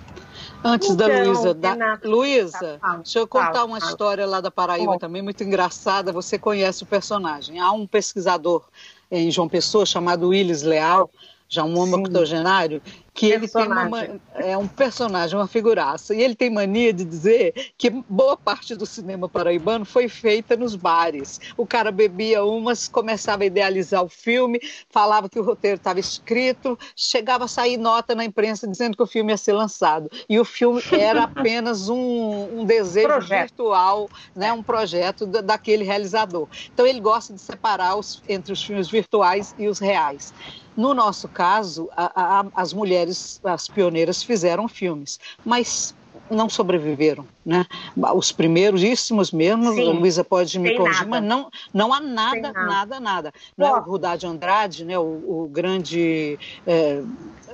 [0.64, 1.98] Antes então, da Luísa, da...
[2.02, 6.86] Luísa, deixa eu contar uma história lá da Paraíba também, muito engraçada, você conhece o
[6.86, 7.60] personagem.
[7.60, 8.64] Há um pesquisador
[9.10, 11.10] em João Pessoa chamado Willis Leal,
[11.48, 12.80] já um homem octogenário,
[13.22, 16.12] que ele tem uma, é um personagem, uma figuraça.
[16.12, 20.74] E ele tem mania de dizer que boa parte do cinema paraibano foi feita nos
[20.74, 21.40] bares.
[21.56, 24.60] O cara bebia umas, começava a idealizar o filme,
[24.90, 29.06] falava que o roteiro estava escrito, chegava a sair nota na imprensa dizendo que o
[29.06, 30.10] filme ia ser lançado.
[30.28, 33.40] E o filme era apenas um, um desejo projeto.
[33.40, 36.48] virtual, né, um projeto daquele realizador.
[36.74, 40.34] Então ele gosta de separar os, entre os filmes virtuais e os reais.
[40.76, 43.11] No nosso caso, a, a, as mulheres,
[43.44, 45.94] as pioneiras, fizeram filmes, mas
[46.30, 47.66] não sobreviveram, né?
[48.14, 52.64] Os primeiríssimos mesmo, Sim, a Luísa pode me corrigir, mas não, não há nada, nada,
[52.64, 53.32] nada, nada.
[53.56, 54.98] Não é o Rudade Andrade, né?
[54.98, 57.02] O, o grande é,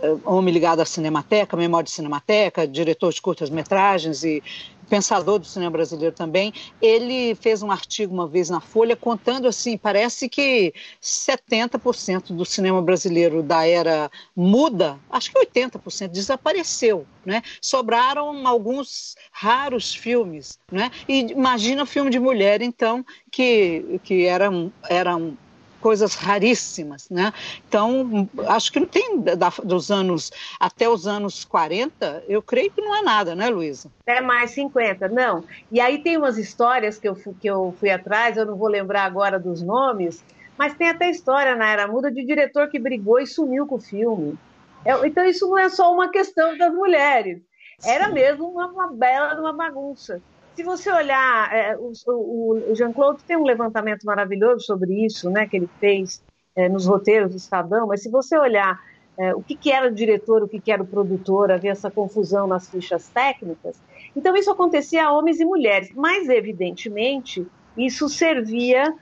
[0.02, 4.42] é, homem ligado à Cinemateca, memória de Cinemateca, diretor de curtas-metragens e
[4.88, 9.76] pensador do cinema brasileiro também, ele fez um artigo uma vez na Folha contando assim,
[9.76, 10.72] parece que
[11.02, 17.42] 70% do cinema brasileiro da era muda, acho que 80% desapareceu, né?
[17.60, 20.90] Sobraram alguns raros filmes, né?
[21.08, 25.36] E imagina filme de mulher então que que eram eram
[25.80, 27.32] coisas raríssimas, né?
[27.68, 32.80] Então, acho que não tem da, dos anos até os anos 40, eu creio que
[32.80, 33.90] não é nada, né, Luísa?
[34.02, 35.44] Até mais 50, não.
[35.70, 39.04] E aí tem umas histórias que eu, que eu fui atrás, eu não vou lembrar
[39.04, 40.24] agora dos nomes,
[40.56, 43.80] mas tem até história na Era Muda de diretor que brigou e sumiu com o
[43.80, 44.38] filme.
[44.84, 47.40] É, então, isso não é só uma questão das mulheres.
[47.84, 50.20] Era mesmo uma, uma bela uma bagunça
[50.58, 55.56] se você olhar, é, o, o, Jean-Claude tem um levantamento maravilhoso sobre isso, né, que
[55.56, 56.20] ele fez
[56.56, 58.76] é, nos roteiros do Estadão, mas se você olhar
[59.16, 61.92] é, o que, que, era o diretor, o que, que era o produtor, havia essa
[61.92, 63.80] confusão nas fichas técnicas,
[64.16, 67.46] então isso acontecia a homens e mulheres, mas evidentemente
[67.76, 68.92] isso servia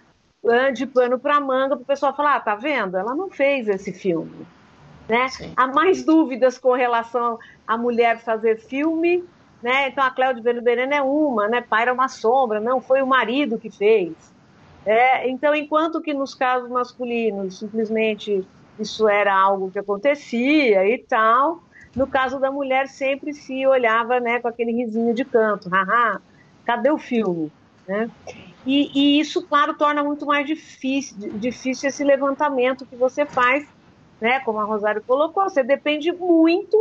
[0.74, 2.98] de pano para manga para o pessoal falar, ah, tá vendo?
[2.98, 4.46] Ela não fez esse filme.
[5.09, 5.26] Né?
[5.57, 9.24] Há mais dúvidas com relação à mulher fazer filme
[9.62, 9.88] né?
[9.88, 11.61] Então a Cléo de Verena é uma, né?
[11.61, 14.12] Pai era uma sombra, não foi o marido que fez.
[14.84, 18.46] É, então, enquanto que nos casos masculinos simplesmente
[18.78, 21.61] isso era algo que acontecia e tal,
[21.94, 26.20] no caso da mulher sempre se olhava, né, com aquele risinho de canto, haha,
[26.64, 27.50] cadê o filme,
[27.88, 28.09] né?
[28.64, 33.66] E, e, isso, claro, torna muito mais difícil, difícil esse levantamento que você faz,
[34.20, 34.40] né?
[34.40, 36.76] Como a Rosário colocou, você depende muito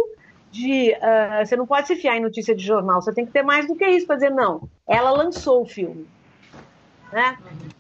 [0.52, 0.92] de.
[0.94, 3.68] Uh, você não pode se fiar em notícia de jornal, você tem que ter mais
[3.68, 6.08] do que isso para dizer, não, ela lançou o filme.
[7.12, 7.38] Né?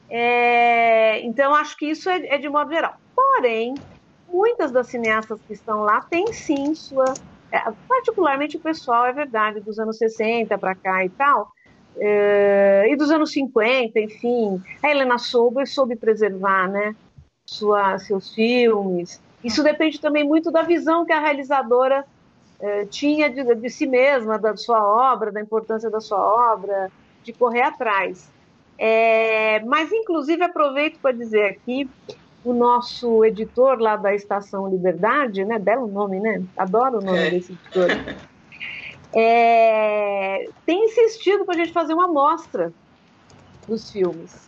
[0.09, 2.95] É, então, acho que isso é, é, de modo geral.
[3.15, 3.75] Porém,
[4.29, 7.13] muitas das cineastas que estão lá têm sim sua.
[7.51, 11.47] É, particularmente o pessoal, é verdade, dos anos 60 para cá e tal,
[11.97, 14.61] é, e dos anos 50, enfim.
[14.83, 16.95] A Helena Sober soube preservar né,
[17.45, 19.21] sua, seus filmes.
[19.43, 22.05] Isso depende também muito da visão que a realizadora
[22.89, 26.91] tinha de, de, si mesma, da sua obra, da importância da sua obra,
[27.23, 28.31] de correr atrás.
[28.77, 31.89] É, mas, inclusive, aproveito para dizer aqui,
[32.43, 36.43] o nosso editor lá da Estação Liberdade, né, belo nome, né?
[36.55, 37.29] Adoro o nome é.
[37.31, 37.89] desse editor.
[39.17, 42.73] É, tem insistido para a gente fazer uma amostra
[43.65, 44.45] dos filmes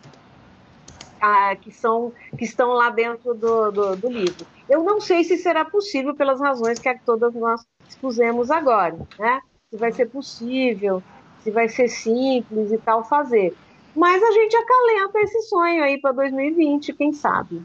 [1.18, 4.46] ah, que, são, que estão lá dentro do, do, do livro.
[4.68, 9.40] Eu não sei se será possível pelas razões que todas nós expusemos agora, né?
[9.70, 11.02] Se vai ser possível,
[11.40, 13.56] se vai ser simples e tal fazer.
[13.96, 17.62] Mas a gente acalenta esse sonho aí para 2020, quem sabe.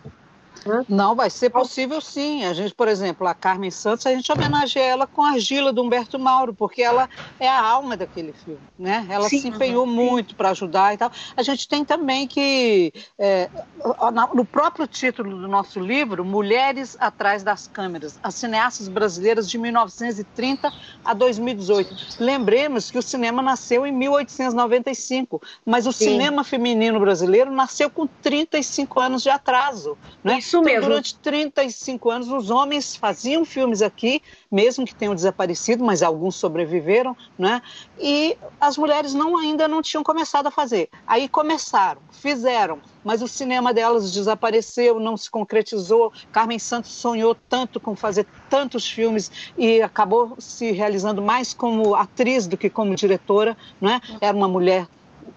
[0.88, 2.46] Não, vai ser possível sim.
[2.46, 5.82] A gente, por exemplo, a Carmen Santos, a gente homenageia ela com a argila do
[5.82, 7.10] Humberto Mauro, porque ela
[7.40, 9.06] é a alma daquele filme, né?
[9.10, 11.12] Ela sim, se empenhou muito para ajudar e tal.
[11.36, 13.50] A gente tem também que, é,
[14.34, 20.72] no próprio título do nosso livro, Mulheres Atrás das Câmeras, as cineastas brasileiras de 1930
[21.04, 21.96] a 2018.
[22.20, 26.06] Lembremos que o cinema nasceu em 1895, mas o sim.
[26.06, 30.40] cinema feminino brasileiro nasceu com 35 anos de atraso, né?
[30.40, 30.90] Isso então, mesmo.
[30.90, 37.16] Durante 35 anos, os homens faziam filmes aqui, mesmo que tenham desaparecido, mas alguns sobreviveram,
[37.38, 37.62] né?
[38.00, 40.90] E as mulheres não ainda não tinham começado a fazer.
[41.08, 46.12] Aí começaram, fizeram, mas o cinema delas desapareceu, não se concretizou.
[46.32, 52.48] Carmen Santos sonhou tanto com fazer tantos filmes e acabou se realizando mais como atriz
[52.48, 54.02] do que como diretora, né?
[54.22, 54.88] Era uma mulher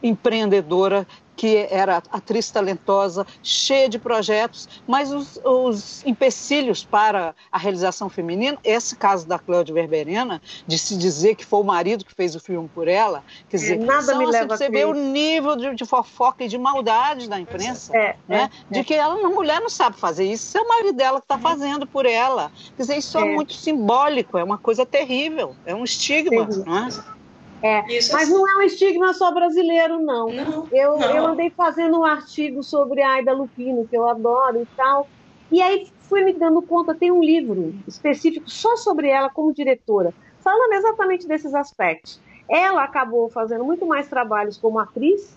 [0.03, 1.07] empreendedora
[1.37, 8.59] que era atriz talentosa, cheia de projetos, mas os, os, empecilhos para a realização feminina,
[8.64, 12.41] esse caso da Cláudia Verberena, de se dizer que foi o marido que fez o
[12.41, 15.84] filme por ela, quer dizer, Nada são, me leva você vê o nível de, de,
[15.84, 18.51] fofoca e de maldade da imprensa, é, né?
[18.70, 21.24] É, de que ela, a mulher não sabe fazer isso, é o marido dela que
[21.24, 22.51] está fazendo por ela.
[22.76, 23.20] Quer dizer, isso é.
[23.20, 23.34] é.
[23.34, 27.15] muito simbólico, é uma coisa terrível, é um estigma, não é?
[27.62, 27.82] É,
[28.12, 30.28] mas não é um estigma só brasileiro, não.
[30.28, 31.11] não eu, não.
[31.11, 35.09] eu andei fazendo um artigo sobre a Aida Lupino, que eu adoro e tal,
[35.50, 40.12] e aí fui me dando conta, tem um livro específico só sobre ela como diretora,
[40.40, 42.20] falando exatamente desses aspectos.
[42.48, 45.36] Ela acabou fazendo muito mais trabalhos como atriz,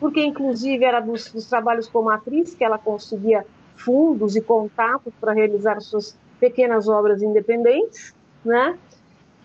[0.00, 3.44] porque inclusive era dos, dos trabalhos como atriz que ela conseguia
[3.76, 8.14] fundos e contatos para realizar suas pequenas obras independentes,
[8.44, 8.78] né?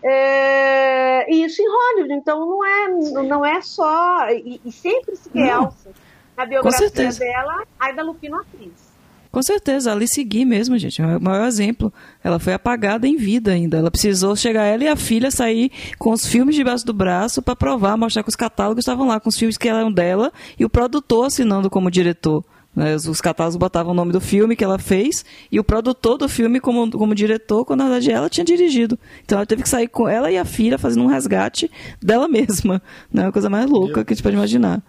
[0.04, 2.88] É, isso em Hollywood, então não é,
[3.22, 4.28] não é só.
[4.30, 5.90] E, e sempre se realça
[6.36, 8.92] na biografia dela a da Lupino atriz.
[9.32, 11.90] Com certeza, a Alice mesmo, gente, é o maior exemplo.
[12.22, 13.78] Ela foi apagada em vida ainda.
[13.78, 17.56] Ela precisou chegar ela e a filha sair com os filmes debaixo do braço para
[17.56, 20.68] provar, mostrar que os catálogos estavam lá com os filmes que eram dela e o
[20.68, 22.44] produtor assinando como diretor.
[22.74, 22.94] Né?
[22.94, 26.60] Os catálogos botavam o nome do filme que ela fez e o produtor do filme
[26.60, 28.98] como, como diretor, quando na verdade ela tinha dirigido.
[29.24, 31.70] Então ela teve que sair com ela e a filha fazendo um resgate
[32.00, 32.82] dela mesma.
[33.12, 33.26] Né?
[33.26, 34.82] A coisa mais louca que a gente pode imaginar.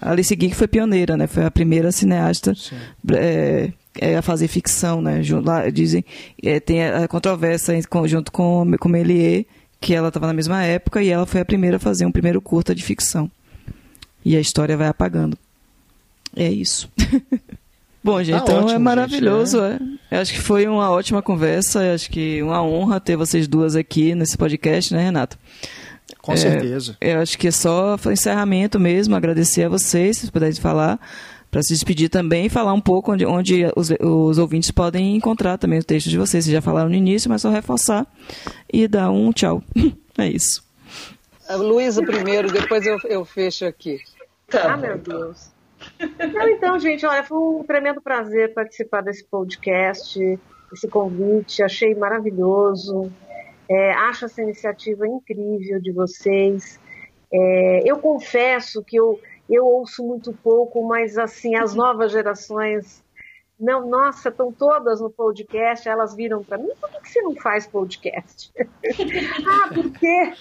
[0.00, 1.28] A Alice Guy foi pioneira, né?
[1.28, 2.52] Foi a primeira cineasta
[3.12, 5.22] é, é, a fazer ficção, né?
[5.44, 6.04] Lá, dizem,
[6.42, 9.44] é, tem a controvérsia em conjunto com, com Méliès,
[9.80, 12.40] que ela estava na mesma época e ela foi a primeira a fazer um primeiro
[12.40, 13.30] curta de ficção.
[14.24, 15.38] E a história vai apagando.
[16.38, 16.88] É isso.
[18.02, 19.58] Bom, gente, tá então ótimo, é maravilhoso.
[19.60, 20.18] Gente, é.
[20.18, 21.92] Acho que foi uma ótima conversa.
[21.92, 25.36] Acho que uma honra ter vocês duas aqui nesse podcast, né, Renato?
[26.22, 26.96] Com é, certeza.
[27.00, 30.98] Eu acho que é só encerramento mesmo, agradecer a vocês, se puderem falar,
[31.50, 35.58] para se despedir também e falar um pouco onde, onde os, os, ouvintes podem encontrar
[35.58, 36.44] também o texto de vocês.
[36.44, 38.06] Vocês já falaram no início, mas só reforçar
[38.72, 39.62] e dar um tchau.
[40.16, 40.62] é isso.
[41.50, 43.98] Luísa primeiro, depois eu, eu fecho aqui.
[44.48, 44.74] Tá.
[44.74, 45.50] Ah, meu Deus.
[46.50, 50.38] Então, gente, olha, foi um tremendo prazer participar desse podcast,
[50.72, 53.10] esse convite, achei maravilhoso.
[53.68, 56.80] É, acho essa iniciativa incrível de vocês.
[57.32, 63.02] É, eu confesso que eu, eu ouço muito pouco, mas assim, as novas gerações.
[63.58, 67.34] Não, nossa, estão todas no podcast, elas viram para mim, por que, que, você não
[67.34, 68.52] faz podcast?
[68.56, 70.32] ah, porque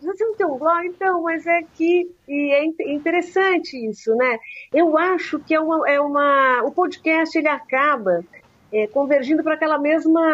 [0.00, 0.86] você não tem um blog?
[0.86, 4.38] Então, mas é que e é interessante isso, né?
[4.72, 8.24] Eu acho que é uma, é uma o podcast ele acaba
[8.72, 10.24] é, convergindo para aquela mesma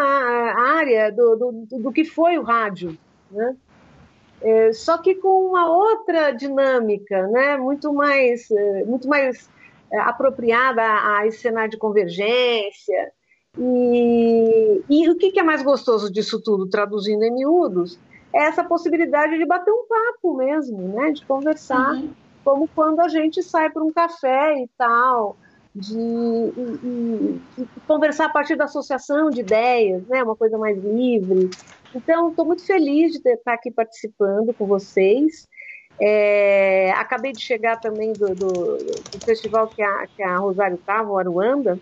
[0.77, 2.97] área do, do, do, que foi o rádio,
[3.31, 3.57] né?
[4.43, 7.57] É, só que com uma outra dinâmica, né?
[7.57, 9.49] Muito mais, é, muito mais
[10.01, 13.12] apropriada a, esse cenário de convergência.
[13.59, 17.99] E, e o que, que é mais gostoso disso tudo, traduzindo em miúdos,
[18.34, 21.11] é essa possibilidade de bater um papo mesmo, né?
[21.11, 22.11] De conversar, uhum.
[22.43, 25.36] como quando a gente sai para um café e tal
[25.74, 31.51] de, de, de, conversar a partir da associação de ideias, né, uma coisa mais livre.
[31.95, 35.49] Então, estou muito feliz de estar aqui participando com vocês.
[36.01, 41.11] É, acabei de chegar também do, do, do, festival que a, que a Rosário estava,
[41.11, 41.78] o Aruanda,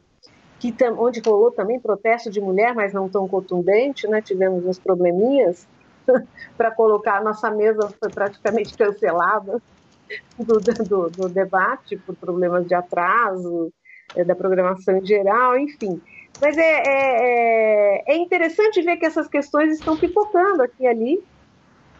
[0.58, 4.20] que tam, onde rolou também protesto de mulher, mas não tão contundente, né?
[4.20, 5.66] tivemos uns probleminhas
[6.56, 9.62] para colocar, a nossa mesa foi praticamente cancelada
[10.38, 13.72] do, do, do, debate por problemas de atraso,
[14.14, 16.00] é, da programação em geral, enfim.
[16.40, 21.24] Mas é, é, é, é interessante ver que essas questões estão pipocando aqui e ali.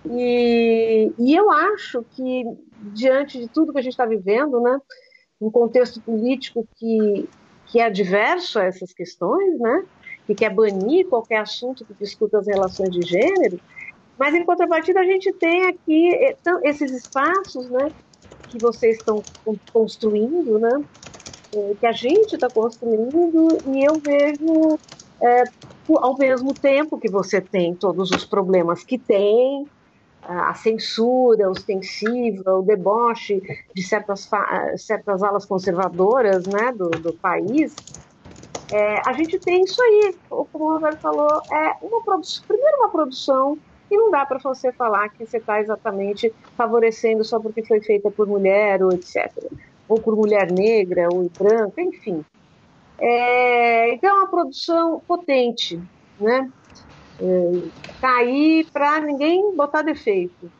[0.05, 2.45] E, e eu acho que,
[2.95, 4.79] diante de tudo que a gente está vivendo, né,
[5.41, 7.29] um contexto político que,
[7.67, 9.85] que é adverso a essas questões, né,
[10.27, 13.61] que quer banir qualquer assunto que discuta as relações de gênero,
[14.19, 17.91] mas em contrapartida a gente tem aqui é, esses espaços, né,
[18.49, 19.25] que vocês estão
[19.73, 20.85] construindo, né,
[21.53, 24.81] é, que a gente está construindo e eu vejo
[25.23, 25.45] é,
[25.99, 29.69] ao mesmo tempo que você tem todos os problemas que tem,
[30.23, 33.41] a censura ostensiva, o deboche
[33.75, 34.29] de certas,
[34.77, 37.75] certas alas conservadoras né, do, do país,
[38.71, 42.91] é, a gente tem isso aí, como o Roberto falou, é uma produção, primeiro uma
[42.91, 43.59] produção
[43.91, 48.11] e não dá para você falar que você está exatamente favorecendo só porque foi feita
[48.11, 49.33] por mulher ou etc
[49.91, 52.25] ou por mulher negra, ou branca, enfim.
[52.99, 55.81] É, então é uma produção potente,
[56.19, 56.49] né?
[57.21, 60.51] Está é, aí para ninguém botar defeito.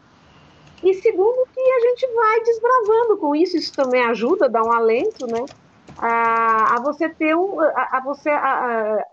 [0.83, 5.27] E segundo que a gente vai desbravando com isso, isso também ajuda, dá um alento,
[5.27, 5.45] né?
[5.99, 9.05] A, a você ter um, a, a você, a, a,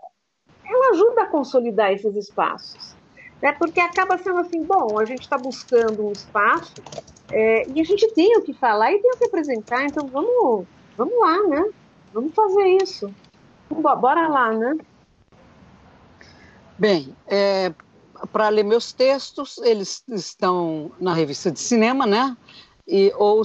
[0.64, 2.94] ela ajuda a consolidar esses espaços,
[3.42, 3.52] né?
[3.52, 6.74] Porque acaba sendo assim, bom, a gente está buscando um espaço
[7.30, 10.66] é, e a gente tem o que falar e tem o que apresentar, então vamos,
[10.96, 11.70] vamos lá, né?
[12.14, 13.14] Vamos fazer isso.
[13.70, 14.74] Bora lá, né?
[16.78, 17.74] Bem, é,
[18.30, 22.36] para ler meus textos, eles estão na revista de cinema, né?
[22.86, 23.42] E, ou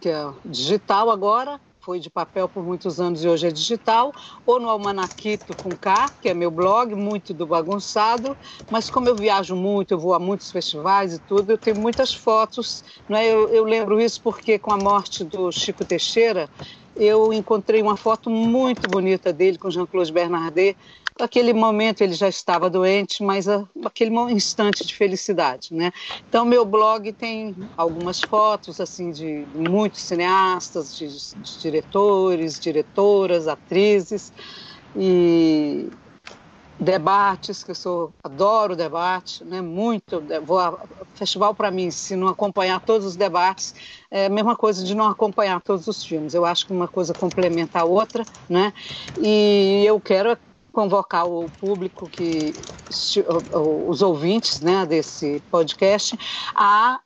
[0.00, 4.12] que é digital agora, foi de papel por muitos anos e hoje é digital,
[4.44, 8.36] ou no Almanaquito com K, que é meu blog, muito do bagunçado,
[8.68, 12.12] mas como eu viajo muito, eu vou a muitos festivais e tudo, eu tenho muitas
[12.12, 13.26] fotos, né?
[13.26, 16.50] eu, eu lembro isso porque com a morte do Chico Teixeira,
[16.96, 20.76] eu encontrei uma foto muito bonita dele com Jean-Claude Bernardet.
[21.18, 23.46] Naquele momento ele já estava doente, mas
[23.84, 25.90] aquele instante de felicidade, né?
[26.28, 34.30] Então meu blog tem algumas fotos assim de muitos cineastas, de, de diretores, diretoras, atrizes
[34.94, 35.88] e
[36.78, 40.78] debates, que eu sou, adoro debate, né, muito, vou a,
[41.14, 43.74] festival para mim, se não acompanhar todos os debates,
[44.10, 47.14] é a mesma coisa de não acompanhar todos os filmes, eu acho que uma coisa
[47.14, 48.72] complementa a outra, né,
[49.16, 50.36] e eu quero
[50.72, 52.54] convocar o público que
[52.88, 56.16] os ouvintes, né, desse podcast
[56.54, 57.00] a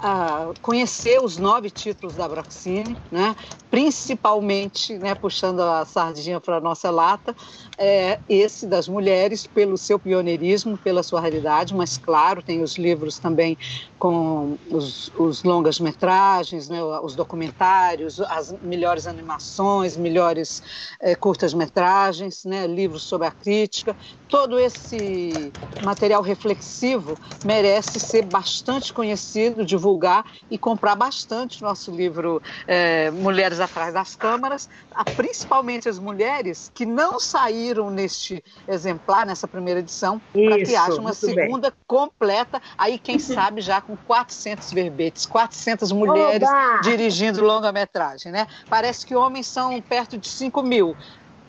[0.00, 3.34] a conhecer os nove títulos da Braxine, né?
[3.70, 7.34] principalmente, né, puxando a sardinha para a nossa lata,
[7.78, 13.18] é, esse das mulheres, pelo seu pioneirismo, pela sua realidade, mas claro, tem os livros
[13.18, 13.56] também
[13.98, 20.62] com os, os longas-metragens, né, os documentários, as melhores animações, melhores
[21.00, 23.96] é, curtas-metragens, né, livros sobre a crítica.
[24.28, 33.10] Todo esse material reflexivo merece ser bastante conhecido, divulgar e comprar bastante nosso livro é,
[33.10, 34.68] Mulheres Atrás das Câmaras,
[35.16, 41.12] principalmente as mulheres que não saíram neste exemplar, nessa primeira edição, para que haja uma
[41.12, 41.78] segunda bem.
[41.86, 46.80] completa, aí quem sabe já com 400 verbetes, 400 mulheres Oba!
[46.82, 48.46] dirigindo longa-metragem, né?
[48.68, 50.96] Parece que homens são perto de 5 mil.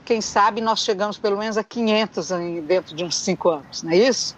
[0.06, 2.30] Quem sabe nós chegamos pelo menos a 500
[2.66, 4.38] dentro de uns 5 anos, não é isso?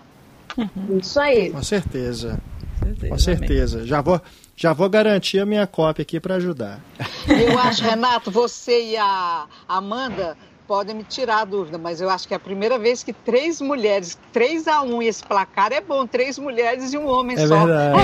[0.58, 0.98] Uhum.
[0.98, 1.52] Isso aí.
[1.52, 2.40] Com certeza.
[2.80, 3.86] Certeza Com certeza.
[3.86, 4.22] Já vou,
[4.56, 6.80] já vou garantir a minha cópia aqui para ajudar.
[7.28, 10.38] Eu acho, Renato, você e a Amanda
[10.70, 13.60] podem me tirar a dúvida, mas eu acho que é a primeira vez que três
[13.60, 17.48] mulheres, 3 a 1 e esse placar é bom, três mulheres e um homem é
[17.48, 17.66] só.
[17.66, 18.00] Verdade.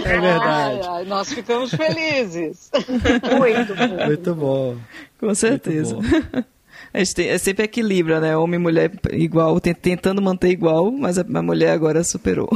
[0.06, 0.80] é verdade.
[0.80, 2.70] Ai, ai, nós ficamos felizes.
[3.38, 4.06] Muito bom.
[4.06, 4.76] Muito bom.
[5.20, 5.98] Com certeza.
[6.92, 7.22] Muito bom.
[7.22, 8.36] é sempre equilíbrio, né?
[8.36, 12.48] Homem e mulher igual, tentando manter igual, mas a mulher agora superou.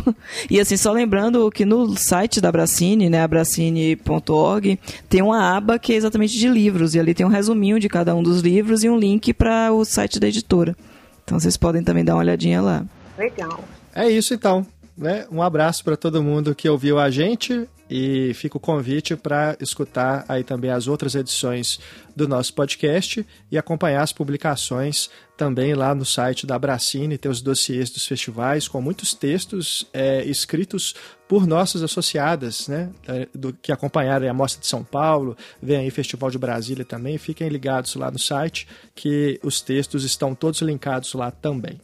[0.50, 4.78] E assim, só lembrando que no site da Abracine, né, abracine.org,
[5.08, 8.14] tem uma aba que é exatamente de livros, e ali tem um resuminho de cada
[8.14, 10.76] um dos livros e um link para o site da editora.
[11.24, 12.84] Então vocês podem também dar uma olhadinha lá.
[13.18, 13.62] Legal.
[13.94, 14.66] É isso então.
[14.96, 15.26] Né?
[15.30, 20.24] Um abraço para todo mundo que ouviu a gente e fica o convite para escutar
[20.28, 21.80] aí também as outras edições
[22.20, 27.40] do nosso podcast e acompanhar as publicações também lá no site da Bracine, tem os
[27.40, 30.94] dossiês dos festivais com muitos textos é, escritos
[31.26, 35.90] por nossas associadas, né, é, do, que acompanharam a Mostra de São Paulo, vem aí
[35.90, 41.14] Festival de Brasília também, fiquem ligados lá no site que os textos estão todos linkados
[41.14, 41.80] lá também.